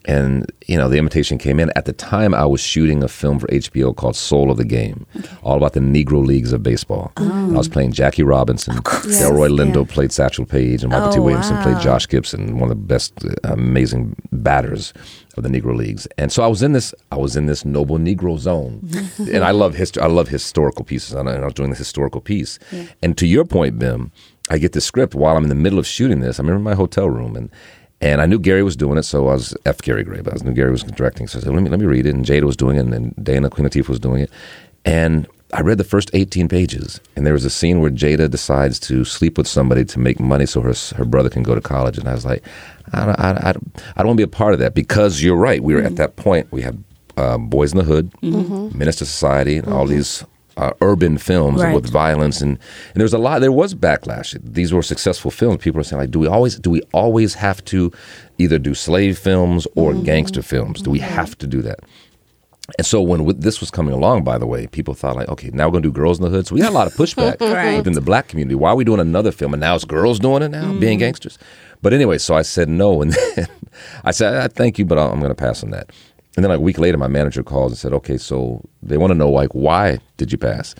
[0.07, 1.69] And, you know, the invitation came in.
[1.75, 5.05] At the time, I was shooting a film for HBO called Soul of the Game,
[5.43, 7.11] all about the Negro Leagues of baseball.
[7.17, 8.75] I was playing Jackie Robinson.
[8.75, 9.93] Yes, Delroy Lindo yeah.
[9.93, 11.63] played Satchel Paige, and Mykelti Oh, Williamson wow.
[11.63, 14.93] played Josh Gibson, one of the best, uh, amazing batters
[15.35, 16.07] of the Negro Leagues.
[16.17, 19.51] And so I was in this, I was in this noble Negro zone, and I
[19.51, 20.01] love history.
[20.01, 22.59] I love historical pieces, and I, was doing this historical piece.
[23.03, 24.13] And to your point, Bim,
[24.49, 26.39] I get the script while I'm in the middle of shooting this.
[26.39, 27.49] I'm in my hotel room, and
[28.01, 29.81] and I knew Gary was doing it, so I was F.
[29.81, 31.27] Gary Gray, but I knew Gary was directing.
[31.27, 32.93] So I said, let me let me read it, and Jada was doing it, and
[32.93, 34.31] then Dana Queen Latifah was doing it,
[34.85, 35.27] and.
[35.53, 39.05] I read the first 18 pages, and there was a scene where Jada decides to
[39.05, 41.97] sleep with somebody to make money so her her brother can go to college.
[41.97, 42.43] And I was like,
[42.91, 43.53] I don't, I, I, I
[43.99, 45.63] don't want to be a part of that because you're right.
[45.63, 45.95] We were at mm-hmm.
[45.95, 46.51] that point.
[46.51, 46.83] We had
[47.15, 48.77] uh, Boys in the Hood, mm-hmm.
[48.77, 49.95] Menace II Society, and all mm-hmm.
[49.95, 50.25] these
[50.57, 51.73] uh, urban films Right.
[51.75, 53.39] with violence, and, and there was a lot.
[53.39, 54.37] There was backlash.
[54.43, 55.57] These were successful films.
[55.63, 57.91] People were saying like, do we always do we always have to
[58.37, 60.81] either do slave films or gangster films?
[60.81, 61.79] Do we have to do that?
[62.77, 65.49] And so when w- this was coming along, by the way, people thought like, okay,
[65.53, 66.47] now we're gonna do Girls in the Hood.
[66.47, 67.77] So we had a lot of pushback Right.
[67.77, 68.55] within the black community.
[68.55, 69.53] Why are we doing another film?
[69.53, 70.79] And now it's girls doing it now, Mm.
[70.81, 71.37] being gangsters.
[71.81, 73.47] But anyway, so I said no, and then
[74.03, 75.91] I said, I thank you, but I'm gonna pass on that.
[76.37, 79.09] And then like a week later, my manager calls and said, okay, so they want
[79.09, 80.75] to know like why did you pass?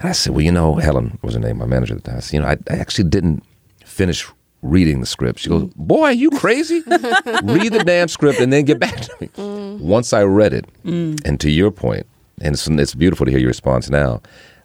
[0.00, 2.16] And I said, well, you know, Helen was her name, my manager at the time.
[2.16, 3.44] I said, you know, I, I actually didn't
[3.84, 4.26] finish
[4.62, 5.40] reading the script.
[5.40, 5.74] She goes, mm.
[5.76, 6.80] boy, are you crazy?
[6.86, 9.28] Read the damn script and then get back to me.
[9.36, 9.80] Mm.
[9.80, 11.20] Once I read it, mm.
[11.26, 12.06] and to your point,
[12.40, 14.22] and it's, it's beautiful to hear your response now.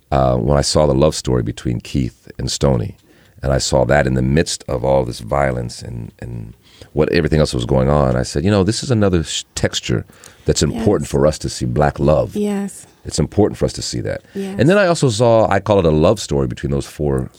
[0.09, 2.95] Uh, when I saw the love story between Keith and Stony,
[3.43, 6.53] and I saw that in the midst of all this violence and, and
[6.97, 10.01] what everything else was going on, I said, you know, this is another sh- texture
[10.45, 11.11] that's important Yes.
[11.11, 12.35] for us to see black love.
[12.35, 12.85] yes.
[13.09, 14.19] It's important for us to see that.
[14.35, 14.59] Yes.
[14.59, 17.29] And then I also saw, I call it a love story between those four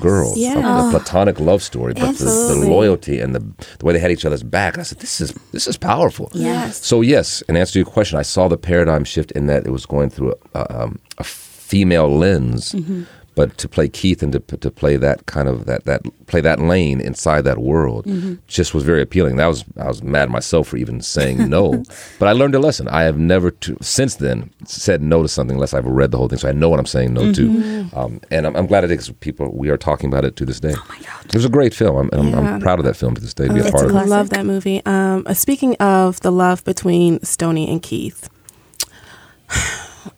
[0.00, 0.38] girls.
[0.38, 0.56] Yeah.
[0.56, 3.40] A, a platonic love story, but the, the loyalty and the,
[3.78, 4.78] the way they had each other's back.
[4.78, 6.30] I said, this is this is powerful.
[6.32, 6.82] Yes.
[6.90, 9.70] So yes, in answer to your question, I saw the paradigm shift in that it
[9.70, 13.02] was going through a, a, um, a female lens, Mm-hmm.
[13.38, 16.58] But to play Keith and to to play that kind of that that play that
[16.60, 18.34] lane inside that world Mm-hmm.
[18.48, 19.36] just was very appealing.
[19.36, 21.82] That was I was mad at myself for even saying no,
[22.18, 22.88] but I learned a lesson.
[22.88, 26.28] I have never to, since then said no to something unless I've read the whole
[26.28, 27.88] thing, so I know what I'm saying no Mm-hmm.
[27.90, 27.96] to.
[27.98, 29.10] Um, and I'm, I'm glad it is.
[29.20, 30.74] People, we are talking about it to this day.
[30.76, 31.94] Oh my god, it was a great film.
[31.96, 33.46] I'm, I'm, I'm proud of that film to this day.
[33.48, 33.98] To be a part a of it.
[33.98, 34.82] I love that movie.
[34.86, 38.28] Um, uh, speaking of the love between Stony and Keith,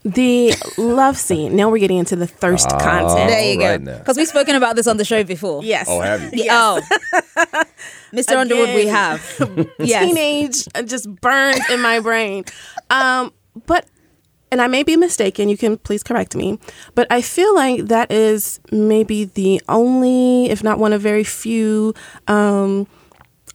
[0.02, 1.56] the love scene.
[1.56, 3.28] Now we're getting into the thirst content.
[3.28, 3.98] There you right go.
[3.98, 5.62] Because we've spoken about this on the show before.
[5.64, 5.86] Yes.
[5.88, 6.46] Oh, have you?
[6.50, 6.80] Oh,
[8.12, 8.36] Mr.
[8.36, 9.22] Underwood, we have.
[9.78, 10.06] yes.
[10.06, 12.44] Teenage uh, just burned in my brain.
[12.90, 13.32] Um,
[13.66, 13.86] but
[14.52, 16.58] and I may be mistaken, you can please correct me,
[16.94, 21.94] but I feel like that is maybe the only, if not one of very few,
[22.26, 22.88] um,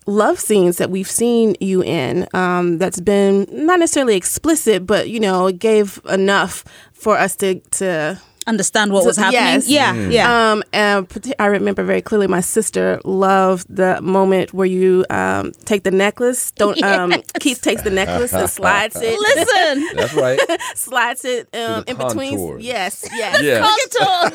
[0.05, 5.19] love scenes that we've seen you in um, that's been not necessarily explicit, but you
[5.19, 6.63] know, it gave enough
[6.93, 9.41] for us to to Understand what was happening.
[9.41, 9.67] Yes.
[9.67, 10.51] Yeah, yeah.
[10.51, 11.07] um, and
[11.39, 16.51] I remember very clearly my sister loved the moment where you um, take the necklace.
[16.51, 19.19] Don't um, Keith takes the necklace and slides it.
[19.19, 19.87] Listen.
[19.95, 20.39] That's right.
[20.75, 22.37] slides it um, the in between.
[22.37, 22.63] contours.
[22.63, 23.41] Yes, yes.
[23.41, 23.61] Yeah.
[23.61, 24.29] Contour.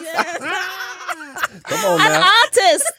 [1.62, 2.28] Come on An now.
[2.42, 2.92] artist.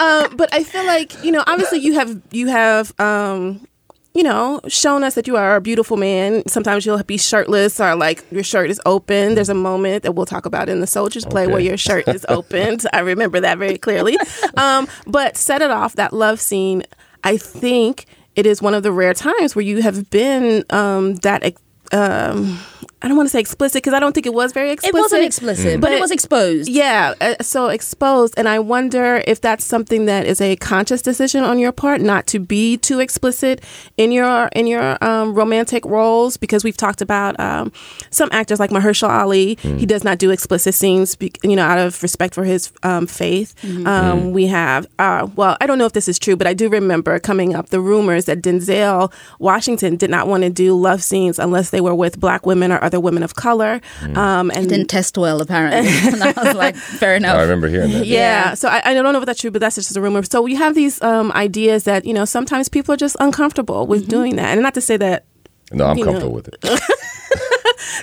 [0.00, 3.66] Um, but I feel like you know, obviously you have you have um,
[4.14, 6.42] you know shown us that you are a beautiful man.
[6.48, 9.34] Sometimes you'll be shirtless or like your shirt is open.
[9.34, 12.24] There's a moment that we'll talk about in the Soldiers Play where your shirt is
[12.28, 12.86] opened.
[12.92, 14.16] I remember that very clearly.
[14.56, 16.82] Um, but set it off that love scene.
[17.22, 21.54] I think it is one of the rare times where you have been um, that.
[21.92, 22.58] Um,
[23.02, 24.94] I don't want to say explicit because I don't think it was very explicit.
[24.94, 26.68] It wasn't explicit, but, it was exposed.
[26.68, 31.42] Yeah, uh, so exposed, and I wonder if that's something that is a conscious decision
[31.42, 33.62] on your part, not to be too explicit
[33.96, 37.72] in your in your um, romantic roles, because we've talked about um,
[38.10, 39.56] some actors like Mahershala Ali.
[39.62, 43.54] He does not do explicit scenes, you know, out of respect for his um, faith.
[43.86, 46.68] Um, We have, uh, well, I don't know if this is true, but I do
[46.68, 51.38] remember coming up the rumors that Denzel Washington did not want to do love scenes
[51.38, 53.80] unless they were with black women or other women of color.
[54.14, 55.88] Um, and Didn't test well, apparently.
[56.12, 57.36] and I was like, fair enough.
[57.36, 58.06] I remember hearing that.
[58.06, 58.18] yeah.
[58.30, 58.54] Yeah.
[58.54, 60.22] So I, I don't know if that's true, but that's just a rumor.
[60.24, 64.08] So we have these um, ideas that you know sometimes people are just uncomfortable with
[64.08, 65.24] doing that, and not to say that.
[65.72, 66.12] No, I'm You know.
[66.12, 66.80] comfortable with it.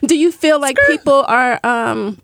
[0.08, 1.60] Do you feel like people are?
[1.64, 2.18] Um,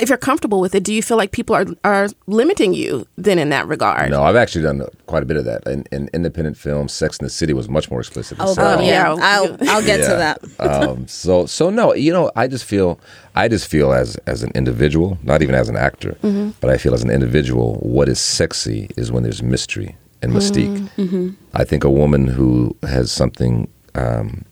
[0.00, 3.38] if you're comfortable with it, do you feel like people are are limiting you then
[3.38, 4.10] in that regard?
[4.10, 5.66] No, I've actually done quite a bit of that.
[5.66, 8.38] In, in independent films, Sex in the City was much more explicit.
[8.38, 9.14] than Oh, Sex God, in the yeah.
[9.14, 9.20] Yeah.
[9.22, 10.38] I'll, I'll get to that.
[10.60, 12.98] um, so so no, you know, I just feel
[13.34, 16.50] I just feel as as an individual, not even as an actor, Mm-hmm.
[16.60, 20.88] but I feel as an individual, what is sexy is when there's mystery and mystique.
[20.96, 21.30] Mm-hmm.
[21.54, 24.44] I think a woman who has something um,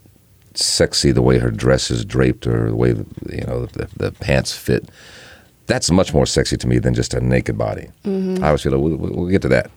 [0.55, 4.57] sexy, the way her dress is draped or the way you know the, the pants
[4.57, 4.89] fit,
[5.67, 7.89] that's much more sexy to me than just a naked body.
[8.05, 8.43] Mm-hmm.
[8.43, 9.71] I always feel like we'll, we'll get to that.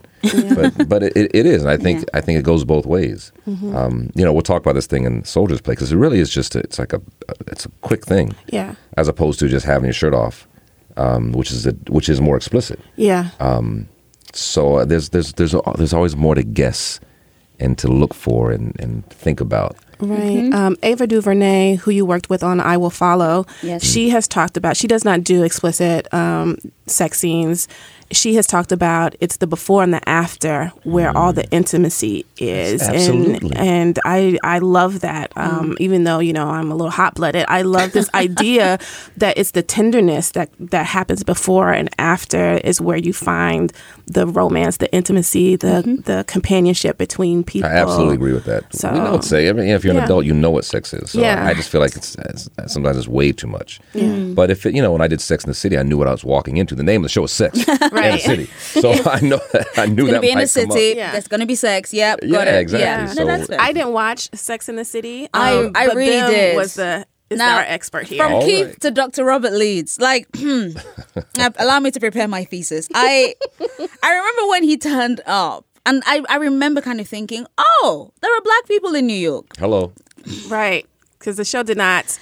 [0.55, 3.31] but but it, it is, and I think I think it goes both ways.
[3.47, 3.73] Mm-hmm.
[3.75, 6.29] Um, you know, we'll talk about this thing in Soldiers Play because it really is
[6.29, 7.01] just a, it's like a
[7.47, 8.75] it's a quick thing Yeah.
[8.97, 10.45] as opposed to just having your shirt off,
[10.97, 12.81] um, which is a, which is more explicit.
[12.97, 13.29] Yeah.
[14.33, 16.99] So uh, there's there's there's there's always more to guess
[17.59, 19.77] and to look for and, and think about.
[20.01, 20.53] Right.
[20.53, 23.83] Um, Ava DuVernay, who you worked with on I Will Follow, Yes.
[23.83, 26.57] she has talked about, she does not do explicit um,
[26.87, 27.67] sex scenes.
[28.11, 31.49] She has talked about it's the before and the after where all the mm.
[31.51, 32.81] intimacy is.
[32.81, 33.51] Absolutely.
[33.55, 35.31] And, and I, I love that.
[35.35, 35.75] Um, mm.
[35.79, 38.79] Even though, you know, I'm a little hot blooded, I love this idea
[39.17, 43.71] that it's the tenderness that, that happens before and after is where you find
[44.07, 45.95] the romance, the intimacy, the, mm-hmm.
[46.01, 47.69] the companionship between people.
[47.69, 48.73] I absolutely agree with that.
[48.73, 49.49] So- we know what sex.
[49.49, 50.05] I mean, if you're an Yeah.
[50.05, 51.11] adult, you know what sex is.
[51.11, 51.45] So Yeah.
[51.45, 53.79] I just feel like it's, it's sometimes it's way too much.
[53.93, 54.33] yeah.
[54.33, 56.07] But if it, you know, when I did Sex in the City, I knew what
[56.07, 56.75] I was walking into.
[56.75, 57.65] The name of the show was Sex
[58.05, 59.39] in the City, so I know
[59.77, 60.97] I knew It's that gonna be in might the come city.
[60.97, 61.11] Yeah.
[61.11, 61.93] There's gonna be sex.
[61.93, 62.19] Yep.
[62.23, 62.85] Yeah, got exactly.
[62.85, 63.05] Yeah.
[63.07, 63.57] So- no.
[63.63, 65.27] I didn't watch Sex in the City.
[65.33, 66.55] I- um, I but really Bim did.
[66.55, 68.23] Was the is Now, our expert here?
[68.23, 68.81] From All Keith right.
[68.81, 69.23] to Dr.
[69.23, 69.99] Robert Leeds.
[70.01, 70.27] Like,
[71.59, 72.87] allow me to prepare my thesis.
[72.93, 73.35] I
[74.03, 78.35] I remember when he turned up, and I, I remember kind of thinking, oh, there
[78.35, 79.45] are black people in New York.
[79.57, 79.91] Hello.
[80.47, 80.85] right,
[81.19, 82.17] because the show did not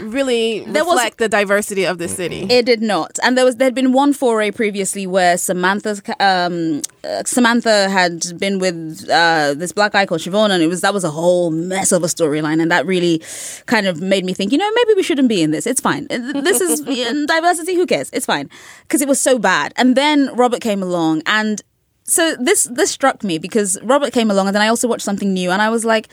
[0.00, 2.46] really There was- reflect the diversity of the city.
[2.50, 6.82] It did not, and there was there had been one foray previously where Samantha um,
[7.04, 10.94] uh, Samantha had been with uh, this black guy called Chivon, and it was that
[10.94, 13.22] was a whole mess of a storyline, and that really
[13.66, 15.66] kind of made me think, you know, maybe we shouldn't be in this.
[15.66, 16.06] It's fine.
[16.10, 16.80] Uh, This is
[17.26, 17.74] diversity.
[17.74, 18.10] Who cares?
[18.12, 18.48] It's fine
[18.82, 19.72] because it was so bad.
[19.76, 21.62] And then Robert came along, and
[22.04, 25.32] so this this struck me because Robert came along, and then I also watched something
[25.32, 26.08] new, and I was like.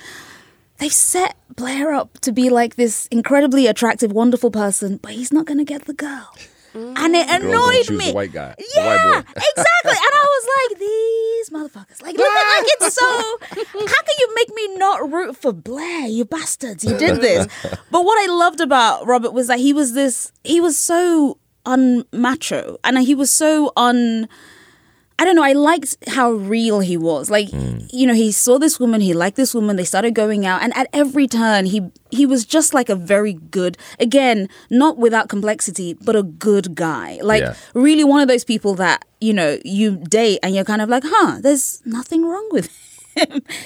[0.77, 5.45] They've set Blair up to be like this incredibly attractive, wonderful person, but he's not
[5.45, 6.29] going to get the girl.
[6.73, 8.11] And it annoyed me.
[8.13, 9.91] white guy, Yeah, white exactly.
[9.91, 12.01] And I was like, these motherfuckers.
[12.03, 13.37] Like, look at like it's so.
[13.49, 16.05] How can you make me not root for Blair?
[16.05, 16.83] You bastards!
[16.83, 17.47] You did this.
[17.89, 20.31] But what I loved about Robert was that he was this.
[20.43, 24.27] He was so unmacho, and he was so un.
[25.19, 25.43] I don't know.
[25.43, 27.31] I liked how real he was.
[27.31, 27.89] Like, mm.
[27.91, 29.75] you know, he saw this woman, he liked this woman.
[29.75, 33.33] They started going out, and at every turn, he he was just like a very
[33.33, 33.77] good.
[33.99, 37.19] Again, not without complexity, but a good guy.
[37.23, 37.55] Like, Yeah.
[37.73, 41.03] really one of those people that you know you date, and you're kind of like,
[41.05, 42.86] huh, there's nothing wrong with him.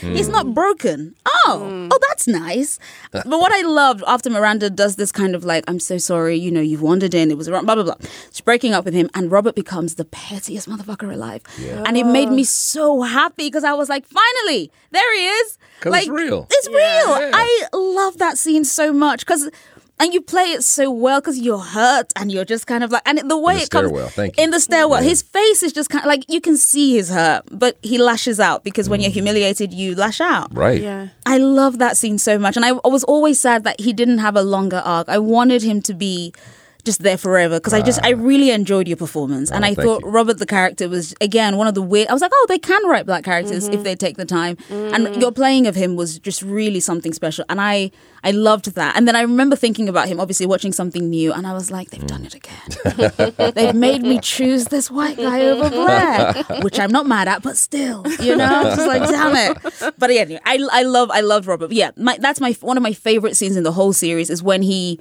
[0.01, 0.53] He's not hmm.
[0.53, 1.15] broken.
[1.25, 1.89] Oh, hmm.
[1.91, 2.79] oh, that's nice.
[3.11, 6.51] But what I loved after Miranda does this kind of like, I'm so sorry, you
[6.51, 7.95] know, you've wandered in, it was wrong, blah, blah, blah.
[8.31, 11.41] She's breaking up with him, and Robert becomes the pettiest motherfucker alive.
[11.85, 15.57] And it made me so happy because I was like, finally, there he is.
[15.79, 16.47] 'Cause like, it's real.
[16.49, 16.77] It's real.
[16.77, 17.31] Yeah.
[17.33, 19.49] I love that scene so much because.
[19.99, 23.03] And you play it so well because you're hurt and you're just kind of like,
[23.05, 24.43] and the way the it comes stairwell, thank you.
[24.43, 27.43] in the stairwell, his face is just kind of like you can see his hurt,
[27.51, 29.03] but he lashes out because when Mm.
[29.03, 30.55] you're humiliated, you lash out.
[30.55, 30.81] Right.
[30.81, 31.09] Yeah.
[31.27, 32.55] I love that scene so much.
[32.55, 35.07] And I, I was always sad that he didn't have a longer arc.
[35.07, 36.33] I wanted him to be
[36.81, 39.51] just there forever because I just, I really enjoyed your performance.
[39.51, 39.63] and.
[39.63, 40.09] Oh, I thought you.
[40.09, 42.07] Robert, the character, was again one of the weird.
[42.07, 43.83] I was like, oh, they can write black characters if mm-hmm.
[43.83, 44.57] they take the time.
[44.69, 45.21] And mm.
[45.21, 47.45] your playing of him was just really something special.
[47.49, 47.91] And I,
[48.23, 48.95] I loved that.
[48.95, 51.33] And then I remember thinking about him, obviously watching something new.
[51.33, 52.51] And I was like, they've done it again.
[52.85, 53.53] Mm.
[53.53, 57.57] They've made me choose this white guy over black, which I'm not mad at, but
[57.57, 59.93] still, you know, just like damn it.
[59.97, 61.67] But yeah, anyway, I I love I love Robert.
[61.67, 64.43] But yeah, my, that's my one of my favorite scenes in the whole series is
[64.43, 64.99] when he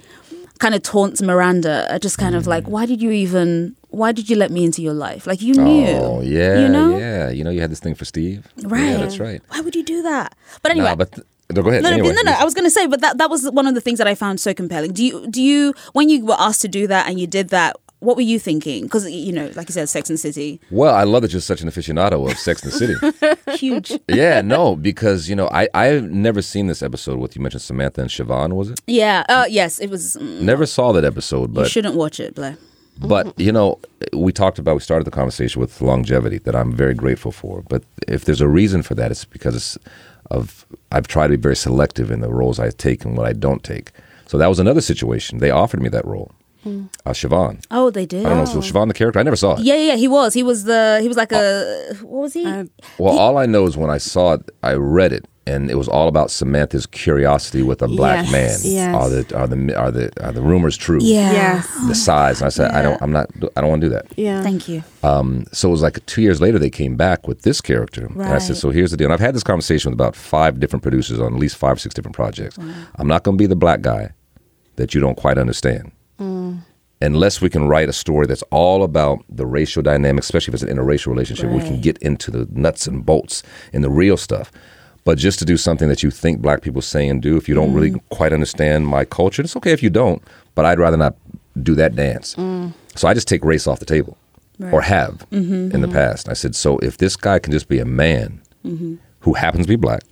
[0.61, 2.69] kind of taunts Miranda, just kind of like, mm.
[2.69, 3.75] why did you even?
[3.89, 5.27] Why did you let me into your life?
[5.27, 5.87] Like you knew.
[5.87, 7.29] Oh yeah, you know, yeah.
[7.29, 8.47] You know, you had this thing for Steve.
[8.63, 8.81] right?
[8.81, 9.41] Yeah, that's right.
[9.49, 10.33] Why would you do that?
[10.61, 11.83] But anyway, Nah, but th- no, go ahead.
[11.83, 12.31] no, no, anyway, no, no.
[12.31, 14.15] I was going to say, but that that was one of the things that I
[14.15, 14.93] found so compelling.
[14.93, 17.75] Do you do you when you were asked to do that and you did that?
[18.01, 18.83] What were you thinking?
[18.83, 21.61] Because you know, like you said, Sex and City, Well, I love that you're such
[21.61, 23.57] an aficionado of Sex and the City.
[23.57, 23.91] huge.
[24.09, 28.01] yeah, no, because you know, I I've never seen this episode with you mentioned Samantha
[28.01, 28.81] and Chivon, was it?
[28.87, 29.23] Yeah.
[29.29, 30.17] Uh, yes, it was.
[30.19, 32.57] mm, Never saw that episode, but you shouldn't watch it, Blair.
[32.99, 33.79] but you know,
[34.13, 37.61] we talked about we started the conversation with longevity that I'm very grateful for.
[37.69, 39.77] But if there's a reason for that, it's because
[40.31, 43.33] of I've tried to be very selective in the roles I take and what I
[43.33, 43.91] don't take.
[44.27, 45.37] So that was another situation.
[45.39, 46.31] They offered me that role,
[46.65, 47.63] uh, Chivon.
[47.71, 48.25] Oh, they did.
[48.25, 49.19] I don't know, so Chivon the character.
[49.19, 49.61] I never saw it.
[49.61, 50.33] Yeah, yeah, yeah, he was.
[50.33, 50.99] He was the.
[51.01, 51.95] He was like a.
[52.01, 52.45] What was he?
[52.45, 52.65] Uh,
[52.97, 55.87] Well, all I know is when I saw it, I read it, and it was
[55.87, 58.59] all about Samantha's curiosity with a black Yes, man.
[58.73, 58.95] yes.
[58.95, 60.99] Are the are the are the are the rumors true?
[61.01, 61.31] yeah.
[61.31, 61.87] Yes.
[61.87, 62.41] The size.
[62.41, 63.01] And I said, I don't.
[63.01, 63.27] I'm not.
[63.55, 64.05] I don't want to do that.
[64.15, 64.43] Yeah.
[64.43, 64.83] Thank you.
[65.03, 65.45] Um.
[65.51, 68.25] So it was like two years later they came back with this character, right.
[68.27, 69.07] and I said, so here's the deal.
[69.07, 71.79] And I've had this conversation with about five different producers on at least five or
[71.79, 72.57] six different projects.
[72.95, 74.11] I'm not going to be the black guy
[74.75, 75.91] that you don't quite understand.
[76.21, 76.59] Mm.
[77.03, 80.63] Unless we can write a story that's all about the racial dynamics, especially if it's
[80.63, 83.41] an interracial relationship, we can get into the nuts and bolts
[83.73, 84.51] and the real stuff.
[85.03, 87.55] But just to do something that you think black people say and do, if you
[87.55, 88.01] don't really mm.
[88.09, 90.21] quite understand my culture, it's okay if you don't,
[90.53, 91.15] but I'd rather not
[91.63, 92.35] do that dance.
[92.35, 92.71] Mm.
[92.95, 94.15] So I just take race off the table
[94.71, 95.93] or have mm-hmm, in the mm-hmm.
[95.93, 96.29] past.
[96.29, 98.95] I said, so if this guy can just be a man mm-hmm.
[99.21, 100.03] who happens to be black,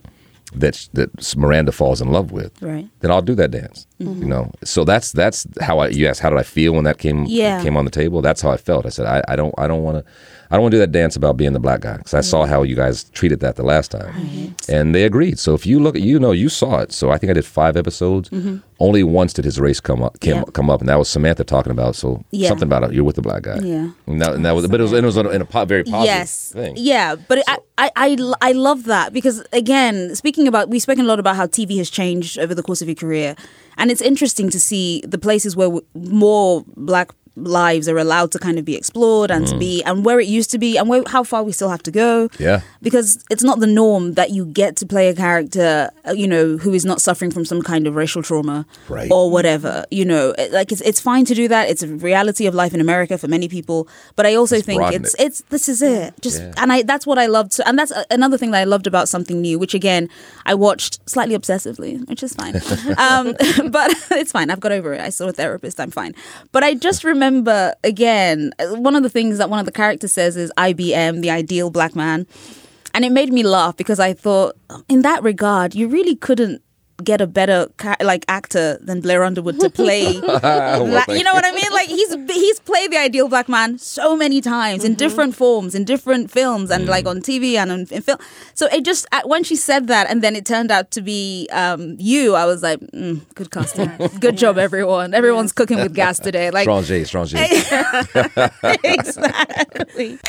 [0.56, 2.88] that that Miranda falls in love with, Right.
[3.02, 3.86] then I'll do that dance.
[4.00, 4.22] Mm-hmm.
[4.22, 5.90] You know, so that's that's how I.
[5.90, 7.62] You asked how did I feel when that came Yeah.
[7.62, 8.22] came on the table.
[8.22, 8.86] That's how I felt.
[8.86, 10.12] I said I, I don't I don't want to
[10.52, 12.44] I don't want to do that dance about being the black guy because I saw
[12.44, 12.52] mm-hmm.
[12.52, 15.38] how you guys treated that the last time, and they agreed.
[15.38, 16.92] So if you look, at you know, you saw it.
[16.92, 18.30] So I think I did five episodes.
[18.30, 18.58] Mm-hmm.
[18.80, 20.52] Only once did his race come up came Mm-hmm.
[20.52, 21.96] Come up, and that was Samantha talking about.
[21.96, 22.48] So Yeah.
[22.48, 22.94] something about it.
[22.94, 23.60] You're with the black guy.
[23.62, 23.92] Yeah.
[24.08, 25.84] And that, and that was, but it was, and it was in a po- very
[25.84, 26.74] positive yes thing.
[26.78, 31.08] yeah but I, I i i love that because again speaking about we've spoken a
[31.08, 33.36] lot about how tv has changed over the course of your career
[33.80, 38.58] and it's interesting to see the places where more black lives are allowed to kind
[38.60, 41.24] of be explored and to be and where it used to be and where, how
[41.24, 42.40] far we still have to go Mm.
[42.40, 42.62] Yeah.
[42.82, 46.58] because it's not the norm that you get to play a character uh, you know
[46.58, 49.10] who is not suffering from some kind of racial trauma Right.
[49.12, 52.54] or whatever you know like it's, it's fine to do that it's a reality of
[52.56, 55.22] life in america for many people but i also Let's think it's it.
[55.26, 56.54] it's this is it just Yeah.
[56.58, 59.40] and i that's what i loved and that's another thing that i loved about something
[59.42, 60.10] new which again
[60.46, 62.56] i watched slightly obsessively which is fine
[62.98, 63.36] um
[63.72, 66.14] but it's fine i've got over it i saw a therapist i'm fine
[66.52, 67.19] but i just remember
[67.84, 71.70] again one of the things that one of the characters says is ibm the ideal
[71.70, 72.26] black man.
[72.94, 76.62] And it made me laugh because i thought in that regard you really couldn't
[77.04, 77.68] get a better
[78.02, 80.20] like actor than Blair Underwood to play.
[80.20, 81.72] that, you know what I mean?
[81.72, 85.86] Like he's he's played the ideal black man so many times in different forms, in
[85.86, 88.20] different films, and like on TV and in, in film.
[88.54, 91.96] So it just when she said that, and then it turned out to be um,
[92.00, 95.14] you, I was like, mm, good casting, good job, everyone.
[95.14, 96.52] Everyone's cooking with gas today.
[96.52, 97.62] Like Strong J, strong J.
[98.84, 100.20] exactly.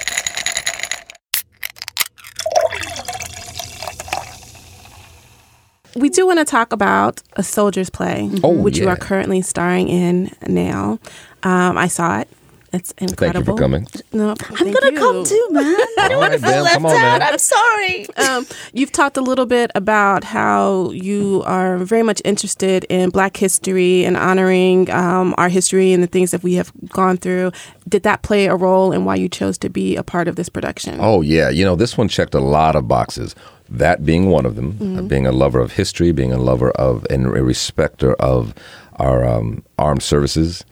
[5.96, 9.88] We do want to talk about a soldier's play, Oh, which you are currently starring
[9.88, 10.98] in now.
[11.42, 12.28] Um, I saw it.
[12.72, 13.08] It's incredible.
[13.08, 13.40] Thank incredible.
[13.40, 13.86] you for coming.
[14.12, 14.98] No, I'm gonna you.
[14.98, 15.64] come too, man.
[15.98, 16.92] I don't All want to right, feel left on, out.
[17.18, 17.22] man.
[17.22, 18.06] I'm sorry.
[18.14, 23.36] Um, you've talked a little bit about how you are very much interested in Black
[23.36, 27.50] history and honoring um, our history and the things that we have gone through.
[27.88, 30.48] Did that play a role in why you chose to be a part of this
[30.48, 30.98] production?
[31.00, 33.34] Oh yeah, you know this one checked a lot of boxes.
[33.70, 34.98] That being one of them, Mm-hmm.
[34.98, 38.54] uh, being a lover of history, being a lover of and a respecter of
[38.96, 40.64] our um, armed services.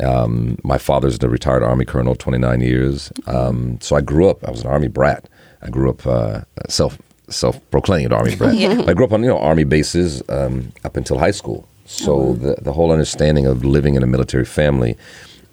[0.00, 3.10] Um, my father's a retired Army colonel, 29 years.
[3.26, 4.44] Um, so I grew up.
[4.46, 5.28] I was an Army brat.
[5.62, 6.98] I grew up uh, self
[7.28, 8.54] self proclaimed Army brat.
[8.88, 11.66] I grew up on you know Army bases um, up until high school.
[11.86, 14.96] So the the whole understanding of living in a military family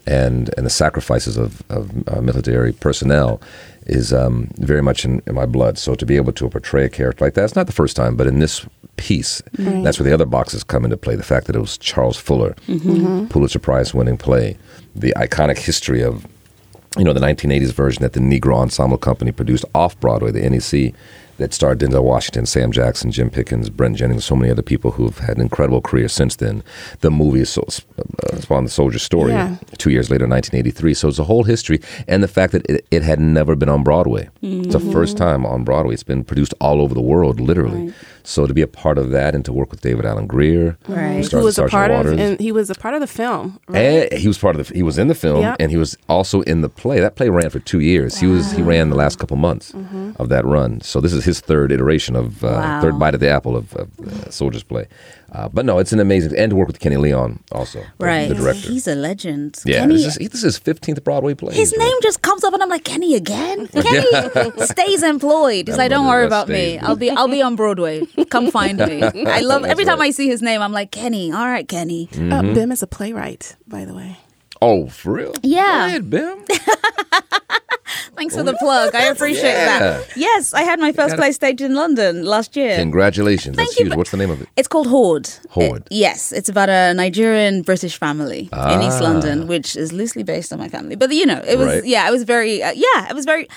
[0.06, 3.40] and and the sacrifices of, of uh, military personnel
[3.86, 5.78] is um, very much in, in my blood.
[5.78, 8.16] So to be able to portray a character like that, it's not the first time,
[8.16, 8.66] but in this
[8.98, 9.42] piece,
[9.84, 11.16] that's where the other boxes come into play.
[11.16, 12.56] The fact that it was Charles Fuller,
[13.30, 14.58] Pulitzer Prize winning play,
[14.96, 16.26] the iconic history of
[16.98, 20.94] you know the 1980s version that the Negro Ensemble Company produced off Broadway, the NEC,
[21.38, 25.18] that starred Denzel Washington, Sam Jackson, Jim Pickens, Brent Jennings, so many other people who've
[25.18, 26.64] had an incredible careers since then.
[27.02, 29.56] The movie is so, uh, spawned the Soldier Story Yeah.
[29.78, 30.94] two years later, 1983.
[30.94, 33.84] So it's a whole history, and the fact that it, it had never been on
[33.84, 34.30] Broadway.
[34.42, 35.94] It's the first time on Broadway.
[35.94, 37.94] It's been produced all over the world, literally.
[38.26, 41.26] So to be a part of that and to work with David Alan Grier, Right.
[41.30, 42.14] who Who was a part Waters.
[42.14, 42.20] of?
[42.20, 43.60] And he was a part of the film.
[43.68, 44.08] Right?
[44.12, 44.74] And he was part of the.
[44.74, 45.58] He was in the film, Yep.
[45.60, 47.02] and he was also in the play.
[47.02, 48.20] That play ran for two years.
[48.20, 48.52] He was.
[48.54, 50.12] He ran the last couple months Mm-hmm.
[50.22, 50.80] of that run.
[50.82, 52.82] So this is his third iteration of uh, Wow.
[52.82, 54.88] third bite of the apple of, of the Soldier's play.
[55.32, 58.28] Uh, but no, it's an amazing and to work with Kenny Leon also, Right.
[58.30, 58.68] the director.
[58.70, 59.58] He's a legend.
[59.66, 61.56] yeah, Kenny, this is this is his fifteenth Broadway play.
[61.56, 62.04] his name directed.
[62.04, 63.68] just comes up and I'm like, Kenny again?
[63.74, 65.68] Kenny stays employed.
[65.68, 66.78] He's That like, don't worry that about me.
[66.78, 68.06] I'll be I'll be on Broadway.
[68.30, 69.02] Come find me.
[69.28, 70.00] I love every time.
[70.02, 71.32] I see his name, I'm like, Kenny.
[71.32, 72.08] All right, Kenny.
[72.12, 72.32] Mm-hmm.
[72.32, 74.18] Uh, Bim is a playwright, by the way.
[74.66, 75.34] Oh, for real?
[75.44, 75.88] Yeah.
[75.88, 76.38] Ahead, Bim.
[78.16, 78.96] Thanks for the plug.
[78.96, 79.80] I appreciate Yeah.
[79.80, 80.18] that.
[80.18, 82.76] Yes, I had my first play staged in London last year.
[82.78, 83.56] Congratulations.
[83.58, 83.98] Thank That's you, huge.
[83.98, 84.48] What's the name of it?
[84.56, 85.28] It's called Hoard.
[85.50, 85.82] Hoard.
[85.82, 89.10] It- yes, it's about a Nigerian British family in East Ah.
[89.10, 90.96] London, which is loosely based on my family.
[90.96, 91.86] But you know, it was Right.
[91.86, 93.48] yeah, it was very uh, yeah, it was very.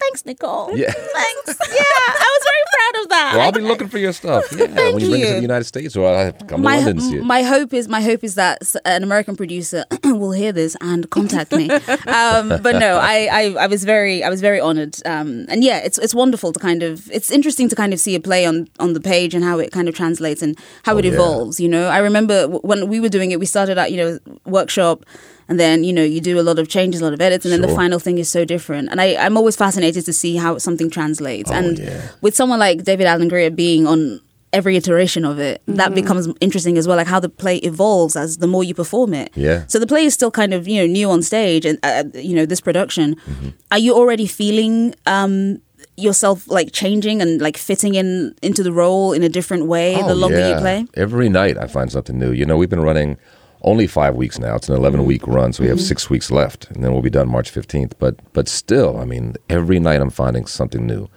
[0.00, 0.76] Thanks, Nicole.
[0.76, 0.90] Yeah.
[0.92, 1.58] Thanks.
[1.72, 3.32] Yeah, I was very proud of that.
[3.34, 4.44] Well, I'll be looking for your stuff.
[4.56, 6.64] Yeah, when you bring it to the United States, or I have to come to
[6.64, 7.24] my London and see it.
[7.24, 11.52] my hope is my hope is that an American producer will hear this and contact
[11.52, 11.70] me.
[11.70, 14.96] um, but no, I, I I was very I was very honored.
[15.06, 18.14] Um, and yeah, it's it's wonderful to kind of it's interesting to kind of see
[18.14, 21.04] a play on on the page and how it kind of translates and how it
[21.04, 21.14] Oh, yeah.
[21.14, 21.60] evolves.
[21.60, 25.04] You know, I remember when we were doing it, we started out you know workshop.
[25.48, 27.52] And then you know you do a lot of changes, a lot of edits, and
[27.52, 28.88] then the final thing is so different.
[28.90, 31.50] And I, I'm always fascinated to see how something translates.
[31.50, 32.08] and Oh, yeah.
[32.20, 34.20] with someone like David Alan Grier being on
[34.52, 38.38] every iteration of it, that becomes interesting as well, like how the play evolves as
[38.38, 39.30] the more you perform it.
[39.36, 39.64] Yeah.
[39.68, 42.34] So the play is still kind of you know new on stage, and uh, you
[42.34, 43.14] know this production.
[43.16, 43.48] Mm-hmm.
[43.70, 44.94] Are you already feeling?
[45.06, 45.60] Um,
[45.98, 50.10] yourself like changing and like fitting in into the role in a different way the
[50.10, 52.32] Oh, longer you play Every night I find something new.
[52.32, 53.16] You know, we've been running
[53.62, 54.54] only five weeks now.
[54.56, 55.08] It's an 11 Mm-hmm.
[55.08, 57.92] week run, so we have six weeks left, and then we'll be done March 15th.
[57.98, 61.08] But but still, I mean, every night I'm finding something new.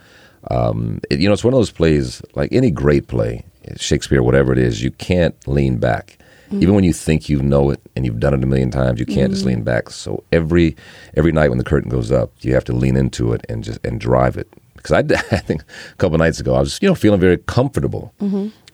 [0.50, 3.46] Um, it- you know, it's one of those plays, like any great play,
[3.78, 6.18] Shakespeare, whatever it is, you can't lean back.
[6.52, 9.06] Even when you think you know it and you've done it a million times, you
[9.06, 9.92] can't just lean back.
[9.92, 10.76] So every
[11.16, 13.80] every night when the curtain goes up, you have to lean into it and just
[13.86, 14.48] and drive it.
[14.76, 15.00] Because I,
[15.36, 18.14] I think a couple nights ago, I was you know feeling very comfortable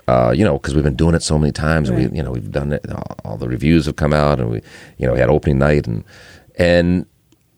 [0.08, 1.89] uh, you know, because we've been doing it so many times.
[1.89, 2.89] and We, you know, we've done it.
[2.91, 4.62] All, all the reviews have come out, and we,
[4.97, 6.03] you know, we had opening night, and
[6.58, 7.06] and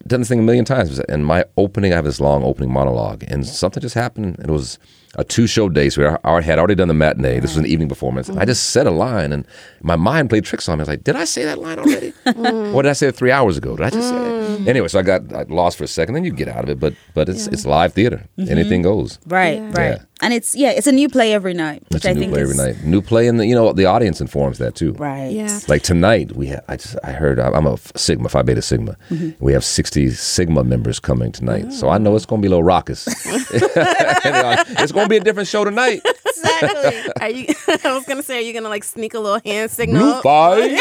[0.07, 0.99] done this thing a million times.
[0.99, 4.39] And my opening, I have this long opening monologue, and something just happened.
[4.39, 4.79] It was
[5.15, 7.39] a two-show day, so we had already done the matinee.
[7.39, 8.29] This was an evening performance.
[8.29, 8.45] I mm.
[8.45, 9.45] just said a line, and
[9.81, 10.81] my mind played tricks on me.
[10.81, 12.13] I was like, "Did I say that line already?
[12.27, 12.73] Mm.
[12.73, 13.75] what did I say three hours ago?
[13.75, 14.67] Did I just say it?" Mm.
[14.67, 16.15] Anyway, so I got I lost for a second.
[16.15, 18.27] Then you get out of it, but but it's it's live theater.
[18.37, 18.51] Mm-hmm.
[18.51, 19.17] Anything goes.
[19.25, 19.71] right Yeah.
[19.71, 20.03] right Yeah.
[20.21, 22.33] And it's yeah it's a new play every night which It's a i new think
[22.33, 22.83] play is every night.
[22.83, 24.93] New play, and the, you know the audience informs that too.
[24.93, 25.59] right Yeah.
[25.67, 28.95] Like tonight, we ha- I just I heard I'm a Sigma Phi Beta Sigma.
[29.09, 29.43] Mm-hmm.
[29.43, 32.51] We have 60 Sigma members coming tonight, so I know it's going to be a
[32.51, 33.07] little raucous.
[33.51, 36.01] it's going to be a different show tonight.
[36.25, 37.11] exactly.
[37.21, 37.45] Are you?
[37.83, 40.21] I was gonna say, are you gonna like sneak a little hand Blue signal?
[40.21, 40.79] five.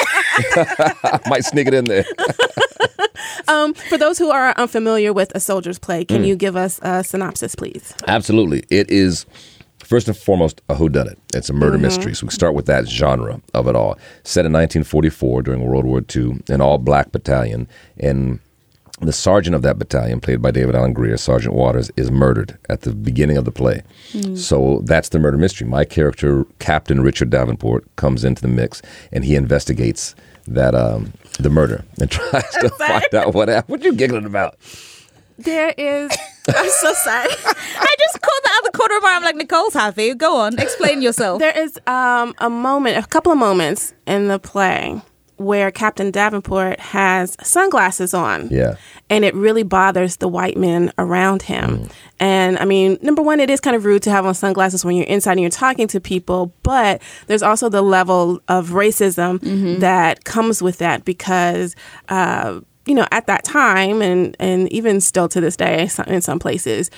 [1.27, 2.05] Might sneak it in there.
[3.49, 6.27] Um, for those who are unfamiliar with a soldier's play, can Mm.
[6.29, 7.95] you give us a synopsis, please?
[8.09, 8.65] Absolutely.
[8.71, 9.25] It is
[9.79, 11.17] first and foremost a whodunit.
[11.35, 12.15] It's a murder mystery.
[12.15, 13.97] So we start with that genre of it all.
[14.25, 17.69] Set in 1944 during World War II, an all black battalion.
[17.99, 18.41] And
[19.01, 22.81] the sergeant of that battalion, played by David Alan Grier, Sergeant Waters, is murdered at
[22.83, 23.83] the beginning of the play.
[24.35, 25.67] So that's the murder mystery.
[25.67, 28.81] My character, Captain Richard Davenport, comes into the mix
[29.13, 30.15] and he investigates
[30.47, 33.71] that um, the murder and tries to find out what happened.
[33.71, 34.57] What are you giggling about?
[35.39, 36.11] There is.
[36.49, 37.29] I'm so sorry.
[37.31, 39.17] I just caught that out the corner of my eye.
[39.17, 40.15] I'm like, Nicole's happy.
[40.15, 41.41] Go on, explain yourself.
[41.41, 45.03] There is um, a moment, a couple of moments in the play
[45.37, 48.49] where Captain Davenport has sunglasses on.
[48.49, 48.77] Yeah.
[49.11, 51.79] And it really bothers the white men around him.
[51.79, 51.93] Mm.
[52.19, 54.97] And I mean, number one, it is kind of rude to have on sunglasses when
[54.97, 59.41] you're inside and you're talking to people, but there's also the level of racism
[59.81, 61.77] that comes with that because,
[62.09, 66.39] uh, you know, at that time and, and even still to this day in some
[66.39, 66.91] places,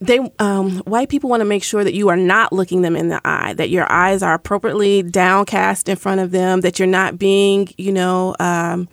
[0.00, 3.08] they um, white people want to make sure that you are not looking them in
[3.08, 7.18] the eye that your eyes are appropriately downcast in front of them that you're not
[7.18, 8.88] being you know um,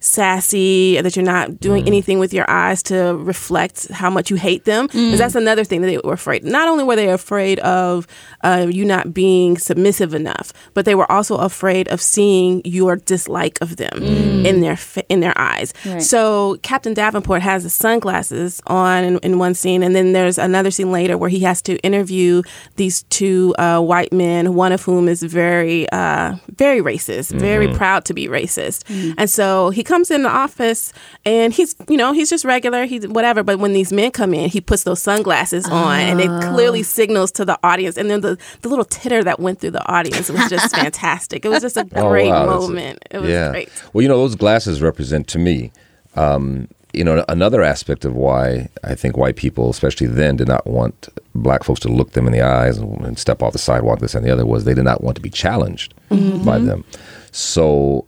[0.00, 4.64] sassy that you're not doing anything with your eyes to reflect how much you hate
[4.64, 8.06] them 'Cause that's another thing that they were afraid not only were they afraid of
[8.44, 13.58] uh, you not being submissive enough but they were also afraid of seeing your dislike
[13.60, 14.02] of them
[14.46, 14.78] in their
[15.08, 15.72] in their eyes.
[15.86, 16.02] Right.
[16.02, 20.70] so Captain Davenport has the sunglasses on in, in one scene, and then there's another
[20.70, 22.42] scene later where he has to interview
[22.76, 28.04] these two uh, white men, one of whom is very, uh, very racist, very proud
[28.06, 28.84] to be racist.
[29.18, 30.92] And so he comes in the office,
[31.24, 33.42] and he's, you know, he's just regular, he's whatever.
[33.42, 37.32] But when these men come in, he puts those sunglasses on, and it clearly signals
[37.32, 37.96] to the audience.
[37.96, 41.44] And then the, the little titter that went through the audience was just fantastic.
[41.44, 42.98] It was just a Oh, great wow, that's a- moment.
[43.10, 43.50] it was yeah.
[43.50, 43.68] great.
[43.92, 45.72] Well, you know, those glasses represent to me,
[46.14, 50.66] um, you know, another aspect of why I think white people, especially then, did not
[50.66, 53.98] want black folks to look them in the eyes and, and step off the sidewalk,
[54.00, 55.94] this and the other, was they did not want to be challenged
[56.44, 56.84] by them.
[57.32, 58.06] So,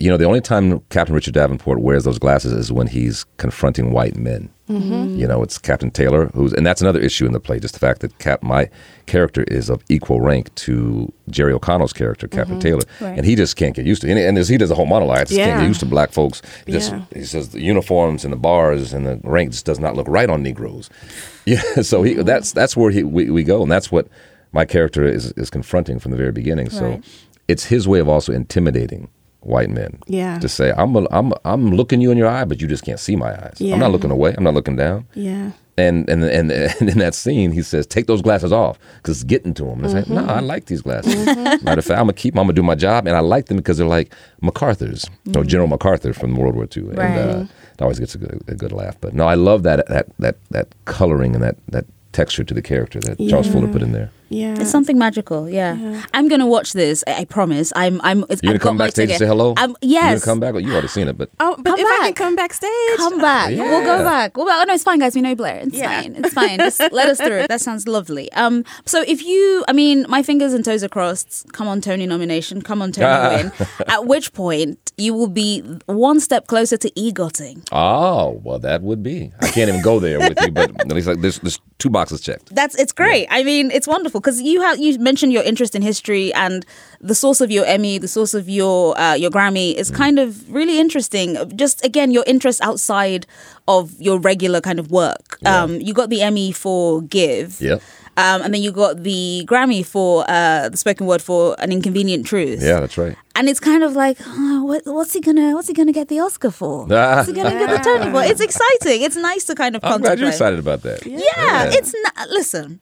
[0.00, 3.92] you know, the only time Captain Richard Davenport wears those glasses is when he's confronting
[3.92, 4.48] white men.
[4.70, 5.18] Mm-hmm.
[5.18, 7.60] You know, it's Captain Taylor who's, and that's another issue in the play.
[7.60, 8.70] Just the fact that Cap, my
[9.04, 12.60] character is of equal rank to Jerry O'Connell's character, Captain mm-hmm.
[12.60, 13.18] Taylor, Right.
[13.18, 14.08] and he just can't get used to.
[14.08, 14.16] it.
[14.16, 16.40] And, he does a whole monologue, I just can't get used to black folks.
[16.66, 17.02] Just Yeah.
[17.12, 20.30] he says the uniforms and the bars and the rank just does not look right
[20.30, 20.88] on Negroes.
[21.46, 22.22] Yeah, so he mm-hmm.
[22.24, 24.06] that's that's where he we, we go, and that's what
[24.52, 26.68] my character is is confronting from the very beginning.
[26.70, 27.04] So Right.
[27.48, 29.08] it's his way of also intimidating
[29.40, 29.98] white men.
[30.06, 30.38] Yeah.
[30.40, 33.00] to say I'm a, I'm I'm looking you in your eye, but you just can't
[33.00, 33.56] see my eyes.
[33.58, 33.74] Yeah.
[33.74, 34.34] I'm not looking away.
[34.36, 35.06] I'm not looking down.
[35.14, 35.52] Yeah.
[35.78, 39.24] And and and, and in that scene, he says, "Take those glasses off," because it's
[39.24, 39.82] getting to him.
[39.82, 41.24] And it's like, no, I like these glasses.
[41.24, 42.34] Matter of fact, I'm gonna keep.
[42.34, 42.40] them.
[42.40, 44.12] I'm gonna do my job, and I like them because they're like
[44.42, 46.82] MacArthur's, or General MacArthur from World War II.
[46.90, 47.16] And Right.
[47.18, 48.96] uh, it always gets a good, a good laugh.
[49.00, 52.62] But no, I love that that that that coloring and that that texture to the
[52.62, 54.10] character that Charles Fuller put in there.
[54.30, 54.54] Yeah.
[54.60, 56.02] It's something magical, yeah.
[56.14, 57.02] I'm gonna watch this.
[57.06, 57.72] I, I promise.
[57.76, 58.00] I'm.
[58.02, 58.24] I'm.
[58.30, 59.18] It's, You gonna I've got come my backstage and ticket.
[59.18, 59.54] say hello?
[59.56, 60.54] Um, You gonna come back?
[60.54, 62.14] Well, you already seen it, but Oh, but Come if I can back.
[62.16, 63.50] come backstage, Come back.
[63.50, 64.36] We'll go back.
[64.36, 64.48] We'll.
[64.48, 65.14] Oh no, it's fine, guys.
[65.16, 65.58] We know Blair.
[65.64, 66.00] It's Yeah.
[66.02, 66.14] fine.
[66.16, 66.58] It's fine.
[66.58, 67.46] Just let us through.
[67.48, 68.30] That sounds lovely.
[68.32, 68.64] Um.
[68.86, 71.52] So if you, I mean, my fingers and toes are crossed.
[71.52, 72.62] Come on, Tony nomination.
[72.62, 73.52] Come on, Tony win.
[73.88, 77.64] At which point you will be one step closer to egotting.
[77.72, 79.32] oh, well, that would be.
[79.40, 82.20] I can't even go there with you, but at least like there's there's two boxes
[82.20, 82.54] checked.
[82.54, 83.26] That's it's great.
[83.30, 86.64] I mean, it's wonderful because you have you mentioned your interest in history and
[87.00, 90.50] the source of your Emmy, the source of your uh, your Grammy is kind of
[90.52, 91.36] really interesting.
[91.56, 93.26] Just again, your interest outside
[93.68, 95.38] of your regular kind of work.
[95.46, 97.60] Um, you got the Emmy for Give.
[97.60, 97.82] Yep.
[98.16, 102.26] Um, and then you got the Grammy for uh, the spoken word for an inconvenient
[102.26, 102.60] truth.
[102.62, 103.16] Yeah, that's right.
[103.34, 106.20] And it's kind of like, oh, what, what's he gonna, what's he gonna get the
[106.20, 106.84] Oscar for?
[106.86, 108.22] What's he gonna get the Tony for?
[108.22, 109.02] It's exciting.
[109.02, 111.06] It's nice to kind of I'm glad you're excited about that.
[111.06, 112.28] Yeah, it's not.
[112.28, 112.80] Listen,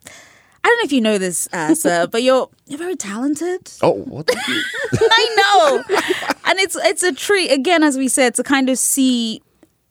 [0.64, 3.70] I don't know if you know this, uh, sir, but you're you're very talented.
[3.82, 4.28] Oh, what?
[4.34, 5.96] I know,
[6.46, 9.42] and it's it's a treat again, as we said, to kind of see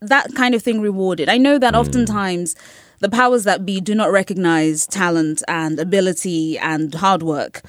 [0.01, 1.29] that kind of thing rewarded.
[1.29, 1.79] I know that Mm.
[1.79, 2.55] oftentimes
[2.99, 7.61] the powers that be do not recognize talent and ability and hard work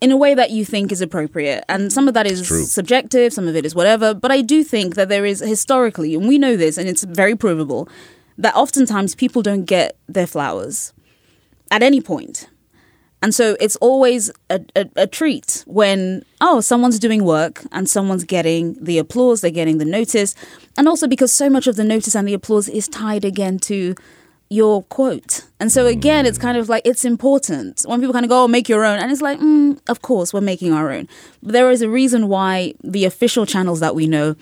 [0.00, 1.64] in a way that you think is appropriate.
[1.68, 4.12] And some of that is subjective, some of it is whatever.
[4.12, 7.36] But I do think that there is historically, and we know this, and it's very
[7.36, 7.88] provable,
[8.38, 10.92] that oftentimes people don't get their flowers
[11.72, 12.48] at any point.
[13.22, 18.24] And so it's always a, a, a treat when, oh, someone's doing work and someone's
[18.24, 20.34] getting the applause, they're getting the notice.
[20.76, 23.94] And also because so much of the notice and the applause is tied again to
[24.50, 25.46] your quote.
[25.60, 28.48] And so again, it's kind of like it's important when people kind of go, "Oh,
[28.48, 31.08] make your own," and it's like, mm, of course, we're making our own.
[31.42, 34.36] But there is a reason why the official channels that we know,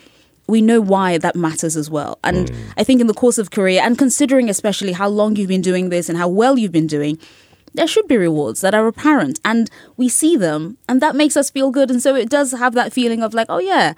[0.51, 2.19] we know why that matters as well.
[2.25, 2.73] And mm.
[2.77, 5.89] I think in the course of career, and considering especially how long you've been doing
[5.89, 7.19] this and how well you've been doing,
[7.75, 11.51] there should be rewards that are apparent and we see them and that makes us
[11.51, 11.91] feel good.
[11.91, 13.95] And so it does have that feeling of like oh yeah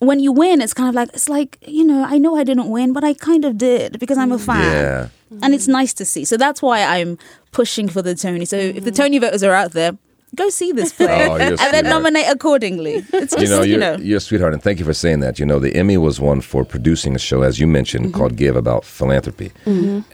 [0.00, 2.70] when you win it's kind of like it's like you know i know i didn't
[2.70, 4.46] win but i kind of did because i'm a mm.
[4.46, 4.72] fan.
[4.72, 5.08] Yeah.
[5.42, 6.24] and it's nice to see.
[6.24, 7.18] So that's why i'm
[7.50, 8.44] pushing for the tony.
[8.44, 8.96] So if the mm.
[8.96, 9.92] tony voters are out there
[10.34, 13.80] go see this play Oh, and then nominate accordingly it's just you know, you you're,
[13.80, 15.38] know you're a sweetheart, and thank you for saying that.
[15.38, 18.16] You know, the Emmy was one for producing a show, as you mentioned, Mm-hmm.
[18.18, 19.52] called Give about philanthropy.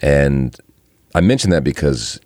[0.03, 0.57] And
[1.15, 2.21] I mention that because,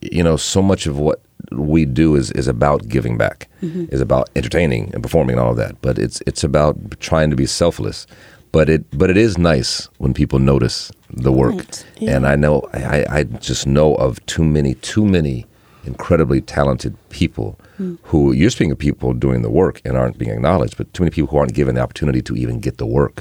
[0.00, 1.20] you know, so much of what
[1.50, 3.86] we do is, is about giving back, Mm-hmm.
[3.94, 5.80] is about entertaining and performing and all of that.
[5.82, 8.06] But it's it's about trying to be selfless.
[8.52, 11.54] But it but it is nice when people notice the work.
[11.54, 11.84] Right.
[12.02, 15.46] And I know I, I just know of too many, too many
[15.84, 17.58] incredibly talented people
[18.04, 21.10] who you're speaking of people doing the work and aren't being acknowledged, but too many
[21.10, 23.20] people who aren't given the opportunity to even get the work.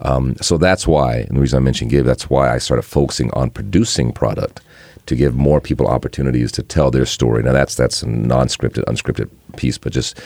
[0.00, 3.30] Um, so that's why, and the reason I mentioned Give, that's why I started focusing
[3.32, 4.60] on producing product
[5.06, 7.42] to give more people opportunities to tell their story.
[7.42, 10.20] Now that's that's a non-scripted, unscripted piece, but just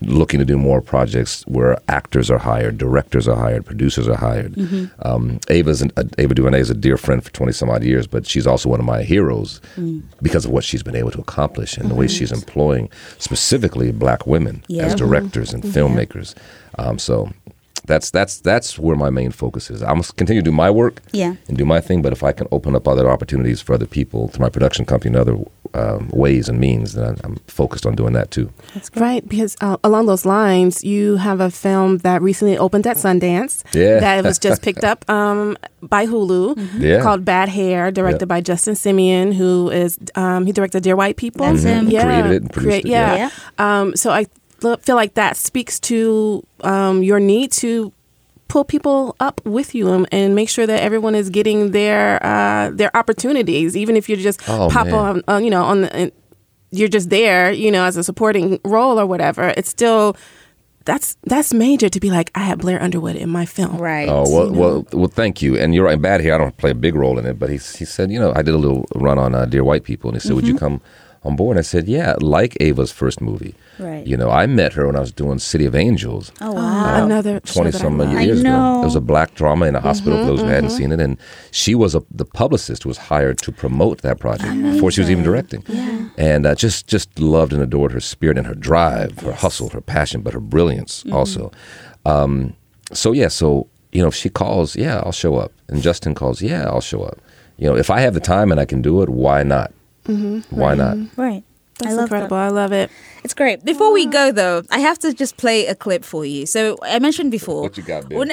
[0.00, 4.54] looking to do more projects where actors are hired, directors are hired, producers are hired.
[5.00, 8.06] Um, Ava's an, uh, Ava DuVernay is a dear friend for twenty some odd years,
[8.06, 9.60] but she's also one of my heroes
[10.22, 14.26] because of what she's been able to accomplish and the way she's employing specifically black
[14.26, 14.84] women Yeah.
[14.84, 16.34] as directors and filmmakers.
[16.78, 17.30] Um, so
[17.86, 19.82] that's that's that's where my main focus is.
[19.82, 21.34] I'm continue to do my work Yeah.
[21.48, 24.28] and do my thing, but if I can open up other opportunities for other people
[24.28, 25.36] through my production company and other
[25.74, 28.50] um, ways and means, then I'm focused on doing that too.
[28.74, 32.96] that's Right, because uh, along those lines, you have a film that recently opened at
[32.96, 33.64] Sundance.
[33.74, 33.98] Yeah.
[34.00, 36.80] That was just picked up um, by Hulu.
[36.80, 37.02] Yeah.
[37.02, 38.26] Called Bad Hair, directed Yeah.
[38.36, 41.44] by Justin Simien, who is um, he directed Dear White People.
[41.46, 41.88] That's him.
[41.90, 42.04] Yeah.
[42.04, 43.16] Created it and produced it, yeah.
[43.16, 43.30] yeah.
[43.58, 44.26] Um, so I l-
[44.82, 47.92] feel like that speaks to um, your need to
[48.48, 52.70] pull people up with you and, and make sure that everyone is getting their uh,
[52.70, 54.94] their opportunities, even if you just Oh, pop man.
[54.94, 56.12] on, uh, you know, on the.
[56.70, 59.52] you're just there, you know, as a supporting role or whatever.
[59.56, 60.16] It's still
[60.84, 63.78] that's that's major to be like I had Blair Underwood in my film.
[63.78, 65.08] right Oh well, well, well.
[65.08, 65.56] Thank you.
[65.58, 66.00] And you're right.
[66.00, 66.34] Bad Hair.
[66.34, 68.42] I don't play a big role in it, but he he said, you know, I
[68.42, 70.80] did a little run on uh, Dear White People, and he said, would you come
[71.24, 71.56] on board?
[71.56, 73.54] And I said, yeah, like Ava's first movie.
[73.78, 74.06] Right.
[74.06, 76.30] You know, I met her when I was doing City of Angels.
[76.40, 78.20] oh wow Another Twenty that I some love.
[78.20, 78.50] years ago.
[78.50, 78.82] know.
[78.82, 81.18] It was a black drama in a hospital for those who hadn't seen it, and
[81.50, 85.10] she was a, the publicist who was hired to promote that project before she was
[85.10, 85.64] even directing.
[85.68, 86.08] Yeah.
[86.16, 89.80] And uh, just just loved and adored her spirit and her drive, her hustle, her
[89.80, 91.50] passion, but her brilliance also.
[92.06, 92.54] Um,
[92.92, 96.42] so yeah, so you know, if she calls, yeah, I'll show up, and Justin calls,
[96.42, 97.18] yeah, I'll show up.
[97.56, 99.72] You know, if I have the time and I can do it, why not?
[100.04, 100.54] Mm-hmm.
[100.54, 100.98] Why not?
[101.16, 101.42] right
[101.78, 102.36] That's I love incredible.
[102.36, 102.44] that.
[102.44, 102.90] I love it.
[103.24, 103.64] It's great.
[103.64, 106.44] Before we go, though, I have to just play a clip for you.
[106.46, 107.62] So I mentioned before.
[107.62, 108.18] What you got, babe?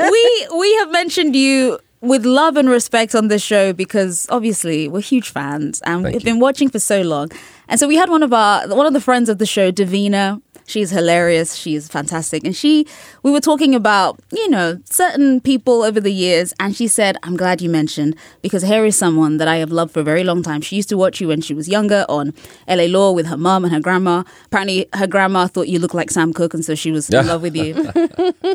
[0.00, 5.00] we we have mentioned you with love and respect on this show because obviously we're
[5.00, 6.32] huge fans and Thank we've you.
[6.32, 7.30] been watching for so long.
[7.72, 10.42] And so we had one of our one of the friends of the show, Davina.
[10.66, 11.54] She's hilarious.
[11.54, 12.44] She's fantastic.
[12.44, 12.86] And she
[13.22, 17.34] we were talking about, you know, certain people over the years and she said, "I'm
[17.34, 20.42] glad you mentioned because here is someone that I have loved for a very long
[20.42, 20.60] time.
[20.60, 22.34] She used to watch you when she was younger on
[22.68, 24.22] LA Law with her mum and her grandma.
[24.44, 27.40] Apparently her grandma thought you looked like Sam Cooke and so she was in love
[27.40, 27.90] with you.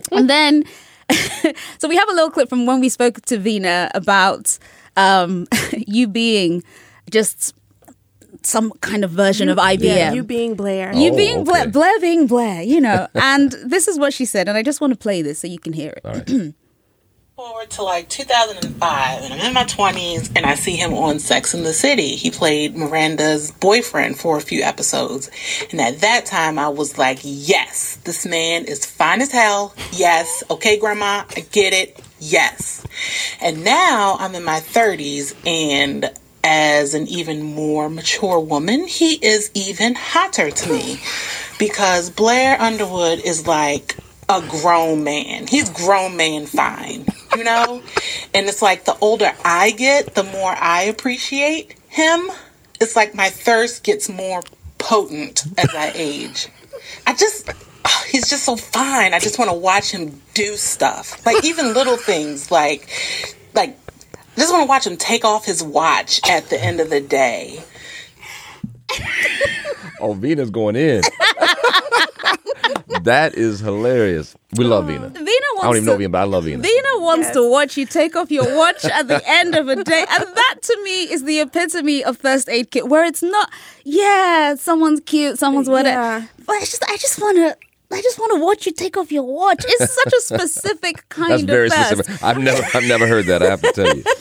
[0.12, 0.64] and then
[1.80, 4.60] so we have a little clip from when we spoke to Vina about
[4.96, 6.64] um, you being
[7.10, 7.56] just
[8.48, 9.84] some kind of version of IBM.
[9.84, 10.94] Yeah, you being Blair.
[10.94, 11.72] You Oh, being Blair, okay.
[11.72, 13.08] Blair being Blair, you know.
[13.16, 15.60] and this is what she said, and I just want to play this so you
[15.60, 16.02] can hear it.
[16.06, 16.54] All right.
[17.38, 21.54] forward to like 2005 and i'm in my 20s and i see him on sex
[21.54, 25.30] in the city he played miranda's boyfriend for a few episodes
[25.72, 30.42] and at that time i was like yes this man is fine as hell yes
[30.50, 32.84] okay grandma i get it yes
[33.40, 36.12] and now i'm in my 30s and
[36.50, 40.98] as an even more mature woman he is even hotter to me
[41.60, 43.98] because blair underwood is like
[44.30, 45.48] a grown man.
[45.48, 47.82] He's grown man fine, you know?
[48.34, 52.30] and it's like the older I get, the more I appreciate him.
[52.80, 54.42] It's like my thirst gets more
[54.78, 56.48] potent as I age.
[57.06, 57.50] I just
[57.86, 59.14] oh, he's just so fine.
[59.14, 61.26] I just want to watch him do stuff.
[61.26, 62.90] Like even little things like
[63.54, 63.78] like
[64.42, 67.64] just want to watch him take off his watch at the end of the day.
[70.00, 71.02] Oh, Vina's going in.
[73.04, 74.36] that is hilarious.
[74.56, 75.10] We love uh, Vina.
[75.10, 76.62] Vina wants I don't even to, know Ian, but I love Ian.
[76.62, 77.34] Vina wants Yes.
[77.36, 80.06] to watch you take off your watch at the end of a day.
[80.10, 83.50] And that to me is the epitome of Thirst Aid Kit, where it's not,
[83.84, 86.20] yeah, someone's cute, someone's whatever.
[86.20, 86.28] Yeah.
[86.46, 87.56] But I just I just wanna
[87.92, 89.64] I just want to watch you take off your watch.
[89.68, 91.88] It's such a specific kind That's of very first.
[91.90, 92.24] specific.
[92.24, 93.42] I've never, I've never heard that.
[93.42, 94.04] I have to tell you.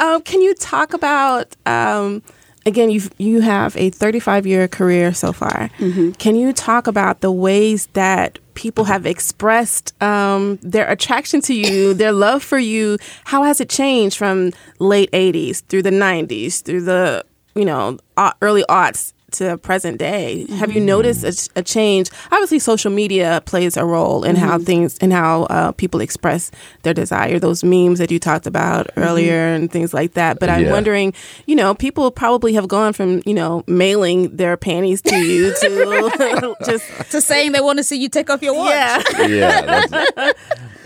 [0.00, 2.22] Um, can you talk about um,
[2.64, 2.88] again?
[2.90, 5.70] You you have a 35 year career so far.
[6.18, 11.94] Can you talk about the ways that people have expressed um, their attraction to you,
[12.02, 12.98] their love for you?
[13.24, 17.24] How has it changed from late 80s through the 90s through the
[17.56, 17.98] you know
[18.40, 19.12] early aughts?
[19.32, 20.86] To present day, have you mm-hmm.
[20.86, 22.08] noticed a, a change?
[22.32, 24.64] Obviously, social media plays a role in how mm-hmm.
[24.64, 26.50] things and how uh, people express
[26.82, 27.38] their desire.
[27.38, 29.00] Those memes that you talked about mm-hmm.
[29.02, 30.38] earlier and things like that.
[30.40, 30.72] But I'm Yeah.
[30.72, 31.12] wondering,
[31.44, 36.56] you know, people probably have gone from you know mailing their panties to you to
[36.64, 38.70] just To saying they want to see you take off your watch.
[38.70, 39.02] yeah.
[40.16, 40.32] yeah.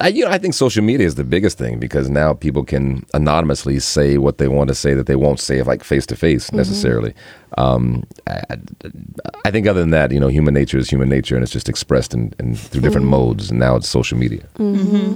[0.02, 3.06] I, you know, I think social media is the biggest thing because now people can
[3.14, 6.52] anonymously say what they want to say that they won't say like face to face
[6.52, 7.14] necessarily.
[7.56, 8.42] Um, I,
[9.44, 11.68] I think other than that, you know, human nature is human nature, and it's just
[11.68, 13.50] expressed in, in through different modes.
[13.50, 14.44] And now it's social media.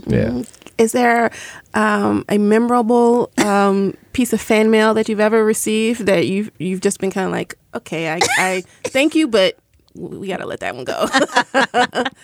[0.07, 0.43] Yeah.
[0.79, 1.31] Is there
[1.75, 6.81] um, a memorable um, piece of fan mail that you've ever received that you've you've
[6.81, 9.59] just been kind of like, okay, I, I thank you, but
[9.97, 11.09] we got to let that one go.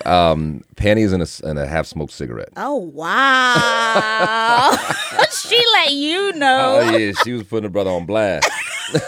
[0.10, 2.50] um, Panties and a, and a half smoked cigarette.
[2.56, 4.70] Oh wow!
[5.32, 6.80] she let you know.
[6.82, 8.48] Oh yeah, she was putting her brother on blast.
[8.92, 9.02] that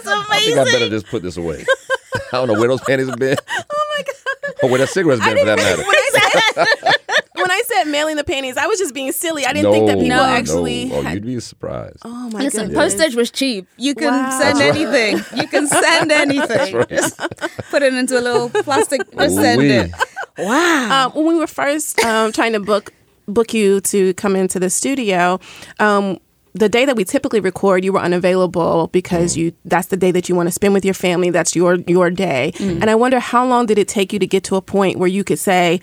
[0.00, 1.64] is I think I better just put this away.
[2.32, 3.36] I don't know where those panties have been.
[3.48, 4.14] Oh my god.
[4.62, 6.92] Or where that cigarette's been for that matter.
[7.84, 9.44] When, said, when I said mailing the panties, I was just being silly.
[9.46, 10.86] I didn't think that people no, actually.
[10.86, 10.96] No.
[10.96, 11.98] Oh, had- you'd be surprised.
[12.04, 12.42] oh my god.
[12.42, 12.94] Listen, goodness.
[12.94, 13.66] postage was cheap.
[13.76, 14.38] You can Wow.
[14.40, 15.38] send That's anything.
[15.40, 16.84] You can send anything.
[16.88, 17.18] Just
[17.70, 19.00] put it into a little plastic.
[19.18, 19.70] Just send Ooh-wee.
[19.70, 19.90] it.
[20.38, 21.06] Wow.
[21.06, 22.92] um, when we were first um, trying to book
[23.26, 25.38] book you to come into the studio,
[25.78, 26.18] um,
[26.54, 30.28] the day that we typically record, you were unavailable because you that's the day that
[30.28, 31.30] you want to spend with your family.
[31.30, 32.52] That's your your day.
[32.60, 35.08] And I wonder how long did it take you to get to a point where
[35.08, 35.80] you could say.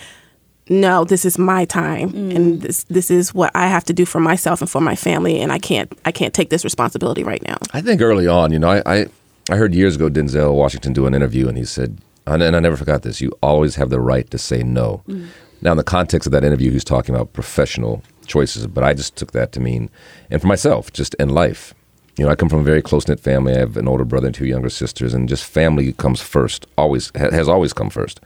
[0.69, 2.61] No, this is my time, and mm.
[2.61, 5.51] this this is what I have to do for myself and for my family, and
[5.51, 7.57] I can't I can't take this responsibility right now.
[7.73, 9.05] I think early on, you know, I, I,
[9.49, 11.97] I heard years ago Denzel Washington do an interview, and he said,
[12.27, 15.03] and, and I never forgot this: you always have the right to say no.
[15.07, 15.27] Mm.
[15.61, 19.15] Now, in the context of that interview, he's talking about professional choices, but I just
[19.15, 19.89] took that to mean,
[20.29, 21.73] and for myself, just in life.
[22.17, 23.53] You know, I come from a very close knit family.
[23.53, 26.67] I have an older brother and two younger sisters, and just family comes first.
[26.77, 28.19] Always ha- has always come first.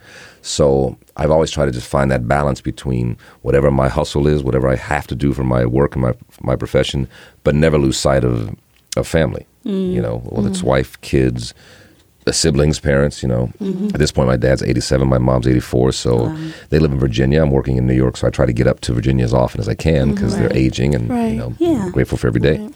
[0.46, 4.68] So I've always tried to just find that balance between whatever my hustle is, whatever
[4.68, 7.08] I have to do for my work and my my profession,
[7.42, 8.54] but never lose sight of
[8.96, 9.44] of family.
[9.64, 9.92] Mm.
[9.92, 10.70] You know, whether it's mm.
[10.74, 11.52] wife, kids,
[12.30, 13.24] siblings, parents.
[13.24, 13.88] You know, mm-hmm.
[13.88, 16.28] at this point, my dad's eighty seven, my mom's eighty four, so
[16.70, 17.42] they live in Virginia.
[17.42, 19.60] I'm working in New York, so I try to get up to Virginia as often
[19.60, 21.32] as I can mm, because they're aging, and Right.
[21.32, 21.86] you know, Yeah.
[21.86, 22.68] I'm grateful for every day.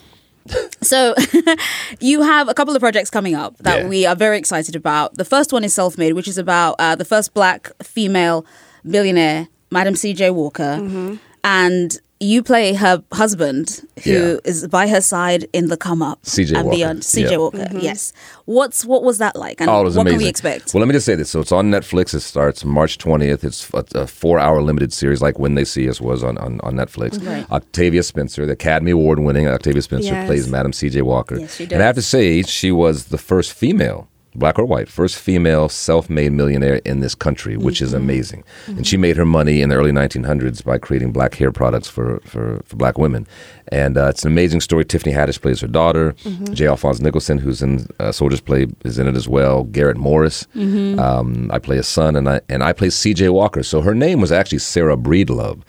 [0.82, 1.14] So,
[2.00, 3.88] you have a couple of projects coming up that Yeah.
[3.88, 5.14] we are very excited about.
[5.16, 8.44] The first one is Self Made, which is about uh, the first black female
[8.88, 10.30] billionaire, Madam C.J.
[10.30, 10.78] Walker.
[10.80, 11.16] Mm-hmm.
[11.44, 14.68] And you play her husband, who is Yeah.
[14.68, 16.54] by her side in the come up C.J.
[16.54, 16.76] and Walker.
[16.76, 17.02] beyond.
[17.04, 17.30] C.J.
[17.30, 17.36] Yeah.
[17.38, 17.78] Walker, mm-hmm.
[17.78, 18.12] yes.
[18.44, 20.18] What's what was that like, and Oh, it was what amazing.
[20.18, 20.74] can we expect?
[20.74, 21.30] Well, let me just say this.
[21.30, 22.12] So it's on Netflix.
[22.12, 23.42] It starts March 20th.
[23.42, 26.74] It's a, a four-hour limited series, like When They See Us was on, on, on
[26.74, 27.12] Netflix.
[27.12, 27.26] Mm-hmm.
[27.28, 27.50] Right.
[27.50, 30.26] Octavia Spencer, the Academy Award-winning Octavia Spencer, Yes.
[30.26, 31.00] plays Madam C.J.
[31.00, 31.38] Walker.
[31.38, 34.88] Yes, she And I have to say, she was the first female, black or white,
[34.88, 37.84] first female self-made millionaire in this country, which Mm-hmm.
[37.84, 38.44] is amazing.
[38.66, 42.20] And she made her money in the early 1900s by creating black hair products for,
[42.20, 43.26] for, for black women.
[43.72, 44.84] And uh, it's an amazing story.
[44.84, 46.12] Tiffany Haddish plays her daughter.
[46.24, 46.52] Mm-hmm.
[46.54, 46.66] J.
[46.66, 49.64] Alphonse Nicholson, who's in uh, Soldier's Play, is in it as well.
[49.64, 50.46] Garrett Morris.
[50.56, 50.98] Mm-hmm.
[50.98, 53.28] Um, I play a son, and I and I play C.J.
[53.30, 53.62] Walker.
[53.62, 55.62] So her name was actually Sarah Breedlove,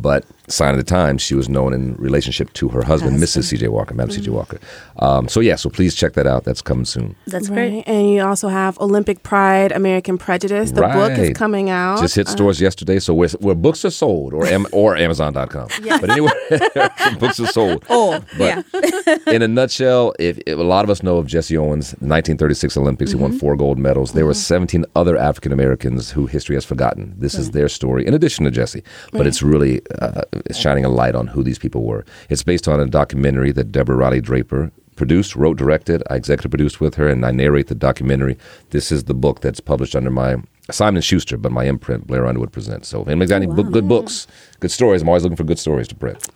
[0.00, 3.44] but sign of the times she was known in relationship to her husband, Mrs.
[3.44, 3.68] C.J.
[3.68, 4.26] Walker, Madam C.J.
[4.26, 4.34] Mm-hmm.
[4.36, 4.58] Walker.
[4.98, 6.44] Um, so yeah, so please check that out.
[6.44, 7.16] That's coming soon.
[7.26, 7.70] That's Right.
[7.70, 7.84] great.
[7.88, 10.70] And you also have Olympic Pride, American Prejudice.
[10.72, 12.00] The book is coming out.
[12.00, 15.68] Just hit stores yesterday, so where, where books are sold, or am, or Amazon.com.
[16.00, 16.30] But anyway,
[17.18, 17.84] books are sold.
[17.90, 19.16] Oh, But yeah.
[19.34, 23.10] in a nutshell, if, if a lot of us know of Jesse Owens, 1936 Olympics,
[23.10, 23.22] he Mm-hmm.
[23.22, 24.12] won four gold medals.
[24.12, 27.14] There were 17 other African Americans who history has forgotten.
[27.16, 28.82] This is their story, in addition to Jesse.
[29.12, 32.04] But it's really uh, it's shining a light on who these people were.
[32.28, 36.02] It's based on a documentary that Deborah Riley Draper produced, wrote, directed.
[36.10, 38.36] I executive produced with her, and I narrate the documentary.
[38.70, 40.36] This is the book that's published under my
[40.70, 42.88] Simon Schuster, but my imprint, Blair Underwood Presents.
[42.88, 44.26] So if anybody's got any book, good books,
[44.58, 46.26] good stories, I'm always looking for good stories to print.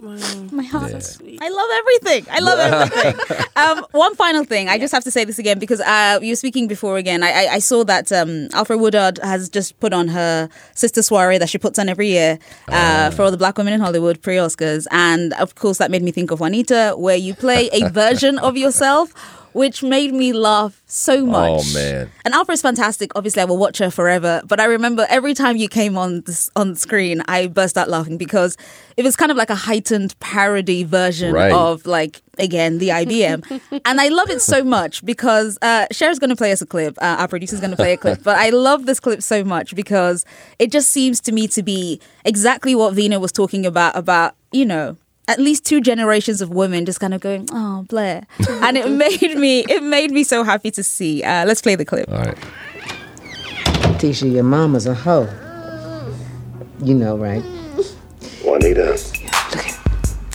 [0.00, 1.18] My heart.
[1.40, 2.26] I love everything.
[2.30, 2.58] I love
[2.92, 3.46] everything.
[3.56, 4.68] um, one final thing.
[4.68, 7.24] I just have to say this again because uh, you were speaking before again.
[7.24, 11.38] I, I, I saw that um, Alfre Woodard has just put on her sister soiree
[11.38, 12.38] that she puts on every year
[12.68, 14.86] uh, for all the black women in Hollywood pre Oscars.
[14.92, 18.56] And of course, that made me think of Juanita, where you play a version of
[18.56, 19.12] yourself.
[19.52, 21.62] Which made me laugh so much.
[21.64, 22.10] Oh, man.
[22.24, 23.10] And Alfre's fantastic.
[23.16, 24.42] Obviously, I will watch her forever.
[24.46, 28.18] But I remember every time you came on this, on screen, I burst out laughing
[28.18, 28.56] because
[28.96, 31.52] it was kind of like a heightened parody version Right.
[31.52, 36.30] of like again the IBM, and I love it so much because uh, Cher's going
[36.30, 36.96] to play us a clip.
[37.02, 39.74] Uh, our producer's going to play a clip, but I love this clip so much
[39.74, 40.24] because
[40.60, 44.64] it just seems to me to be exactly what Vina was talking about about you
[44.66, 44.96] know.
[45.28, 49.36] At least two generations of women just kind of going, oh Blair, and it made
[49.38, 51.22] me it made me so happy to see.
[51.22, 52.10] Uh, let's play the clip.
[52.10, 52.36] All right.
[54.00, 55.28] Tisha, your mama's a hoe.
[56.82, 57.42] You know, right?
[58.44, 58.96] Juanita,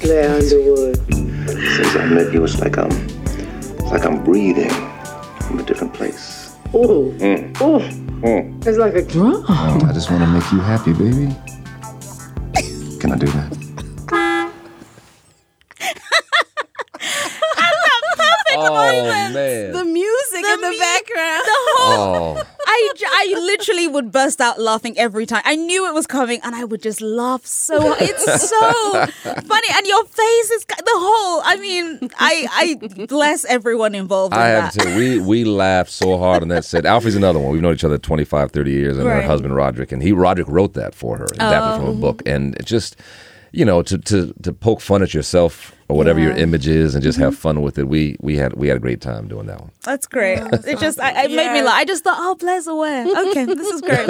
[0.01, 0.97] Blair Underwood.
[1.07, 4.69] since I met you, it's like I'm, it's like I'm breathing
[5.47, 6.55] from a different place.
[6.75, 7.61] Ooh, Mm.
[7.61, 8.59] ooh.
[8.67, 9.43] It's like a drum.
[9.49, 11.33] I just want to make you happy, baby.
[12.99, 13.62] Can I do that?
[18.57, 19.71] Oh man.
[19.71, 21.43] The music in the mu- background.
[21.45, 25.41] The whole Oh, I, j- I literally would burst out laughing every time.
[25.45, 27.97] I knew it was coming and I would just laugh so hard.
[28.01, 28.71] It's so
[29.23, 29.67] funny.
[29.75, 34.47] And your face is the whole, I mean, I, I bless everyone involved in I
[34.47, 34.83] have that.
[34.83, 34.95] to.
[34.95, 36.85] We we laughed so hard on that set.
[36.85, 37.51] Alfie's another one.
[37.51, 40.73] We've known each other 25, 30 years, and her husband Roderick, and he Roderick wrote
[40.73, 42.01] that for her, adapted from a oh.
[42.01, 42.95] book, and it just
[43.51, 47.03] you know to to to poke fun at yourself or whatever your image is, and
[47.03, 47.41] just have mm-hmm.
[47.41, 47.87] fun with it.
[47.87, 49.69] We we had we had a great time doing that one.
[49.83, 50.39] That's great.
[50.65, 51.75] it just, I, it made me laugh.
[51.75, 53.05] I just thought, oh, Blair's aware.
[53.33, 54.09] Okay, this is great.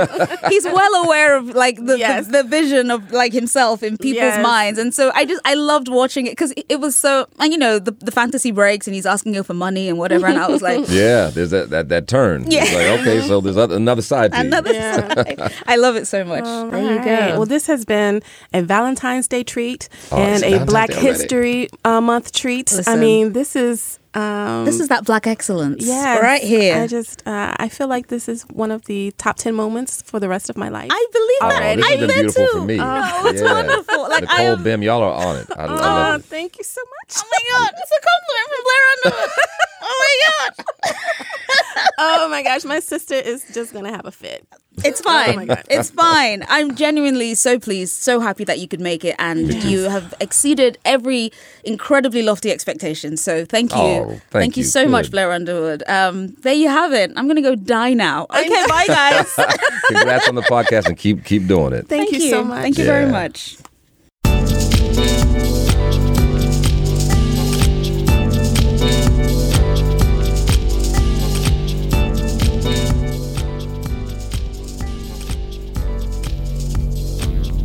[0.50, 2.28] He's well aware of like the, Yes.
[2.28, 4.44] the, the vision of like himself in people's Yes.
[4.44, 4.80] minds.
[4.80, 7.58] And so I just, I loved watching it because it, it was so, and you
[7.60, 10.28] know, the, the fantasy breaks and he's asking her for money and whatever.
[10.28, 12.50] And I was like, Yeah, there's that that, that turn.
[12.50, 12.64] Yeah.
[12.64, 14.44] It's like okay, so there's other, another side to you.
[14.46, 15.14] another Yeah.
[15.14, 15.54] side.
[15.68, 16.44] I love it so much.
[16.44, 17.38] All there you go.
[17.38, 18.22] Well, this has been
[18.54, 21.08] a Valentine's Day treat Oh, and a Valentine's Black Day already.
[21.08, 22.72] History uh, Month treat.
[22.88, 24.00] I mean, this is.
[24.16, 25.84] Um, this is that black excellence.
[25.84, 26.76] yes, Right here.
[26.84, 30.20] I just, uh, I feel like this is one of the top ten moments for
[30.20, 30.90] the rest of my life.
[30.92, 31.62] I believe Oh, that.
[31.64, 31.82] Already.
[31.82, 32.60] this I has been bet beautiful too.
[32.60, 32.78] for me.
[32.80, 33.54] Oh, it's Yeah.
[33.54, 34.02] wonderful.
[34.10, 35.48] Like I Nicole am, Bim, y'all are on it.
[35.58, 36.26] I, I Oh, love it.
[36.26, 37.18] thank you so much.
[37.18, 39.32] Oh my god, it's a compliment from Blair Underwood.
[40.04, 40.66] oh my god.
[41.98, 44.46] oh my gosh, my sister is just gonna have a fit.
[44.84, 45.34] It's fine.
[45.34, 45.64] Oh my God.
[45.70, 46.44] It's fine.
[46.50, 50.78] I'm genuinely so pleased, so happy that you could make it, and you have exceeded
[50.84, 51.32] every
[51.64, 53.16] incredibly lofty expectation.
[53.18, 54.70] So thank you, Oh, thank you you.
[54.70, 55.84] so much, Blair Underwood.
[55.88, 57.12] Um, there you have it.
[57.16, 58.26] I'm gonna go die now.
[58.32, 59.32] Okay, bye guys.
[59.88, 61.88] Congrats on the podcast and keep keep doing it.
[61.88, 62.62] Thank, you, so much.
[62.62, 63.58] Thank you very much.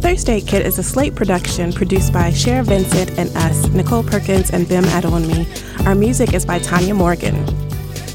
[0.00, 4.50] Thirst Aid Kit is a Slate production produced by Cher Vincent and us, Nicole Perkins
[4.50, 5.86] and Bim Adewunmi.
[5.86, 7.67] Our music is by Tanya Morgan.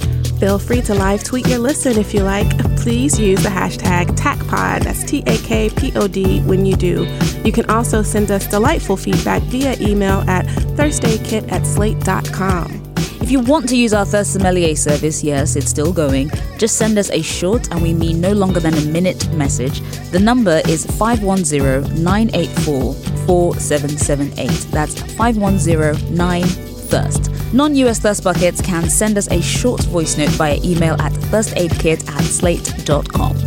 [0.42, 2.50] Feel free to live tweet your listen if you like.
[2.78, 7.06] Please use the hashtag TAKPOD, that's T A K P O D, when you do.
[7.46, 12.82] You can also send us delightful feedback via email at thirstaidkit at slate.com.
[13.22, 16.32] If you want to use our Thirst Sommelier service, yes, it's still going.
[16.58, 19.82] Just send us a short, and we mean no longer than a minute message.
[20.10, 22.96] The number is 510 984
[23.28, 24.50] 4778.
[24.72, 27.32] That's 510 9 Thirst.
[27.54, 32.08] Non US Thirst Buckets can send us a short voice note via email at thirstaidkit
[32.08, 33.38] at slate.com.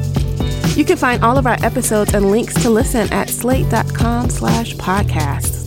[0.77, 5.65] You can find all of our episodes and links to listen at slate.com slash podcasts.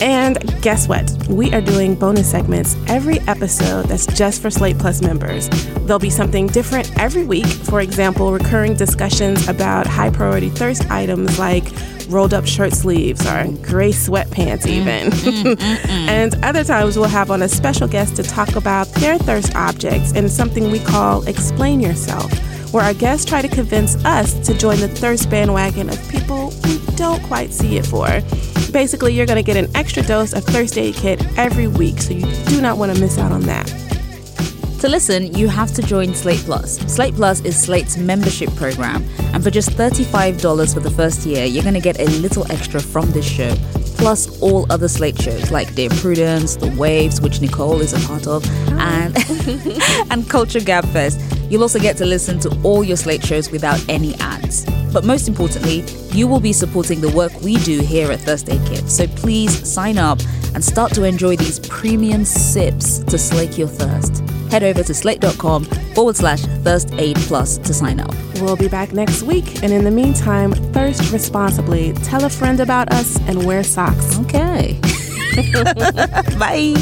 [0.00, 1.12] And guess what?
[1.28, 5.50] We are doing bonus segments every episode that's just for Slate Plus members.
[5.84, 7.46] There'll be something different every week.
[7.46, 11.64] For example, recurring discussions about high priority thirst items like
[12.10, 15.10] rolled up shirt sleeves or gray sweatpants, mm, even.
[15.10, 19.18] Mm, mm, and other times we'll have on a special guest to talk about their
[19.18, 22.32] thirst objects and something we call Explain Yourself
[22.72, 26.78] where our guests try to convince us to join the thirst bandwagon of people we
[26.94, 28.06] don't quite see it for.
[28.70, 32.12] Basically, you're going to get an extra dose of Thirst Aid Kit every week, so
[32.12, 33.89] you do not want to miss out on that.
[34.80, 36.78] To listen, you have to join Slate Plus.
[36.90, 41.62] Slate Plus is Slate's membership program, and for just $35 for the first year, you're
[41.62, 43.54] going to get a little extra from this show,
[43.98, 48.26] plus all other Slate shows like Dear Prudence, The Waves, which Nicole is a part
[48.26, 49.14] of, and
[50.10, 51.50] and Culture Gabfest.
[51.50, 54.64] You'll also get to listen to all your Slate shows without any ads.
[54.94, 55.84] But most importantly,
[56.16, 58.90] you will be supporting the work we do here at Thursday Kid.
[58.90, 60.20] So please sign up
[60.54, 64.22] and start to enjoy these premium sips to slake your thirst.
[64.50, 68.14] Head over to slate.com forward slash thirst aid plus to sign up.
[68.40, 69.62] We'll be back next week.
[69.62, 71.92] And in the meantime, thirst responsibly.
[71.92, 74.18] Tell a friend about us and wear socks.
[74.20, 74.78] Okay.
[76.38, 76.74] Bye.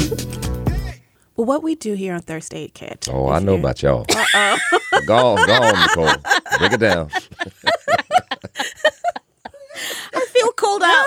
[1.35, 3.07] Well, what we do here on Thirst Aid Kit.
[3.09, 4.05] Oh, I know you- about y'all.
[4.09, 4.57] oh
[5.05, 6.11] go on, go on, Nicole.
[6.57, 7.09] Break it down.
[10.13, 11.05] I feel cold out.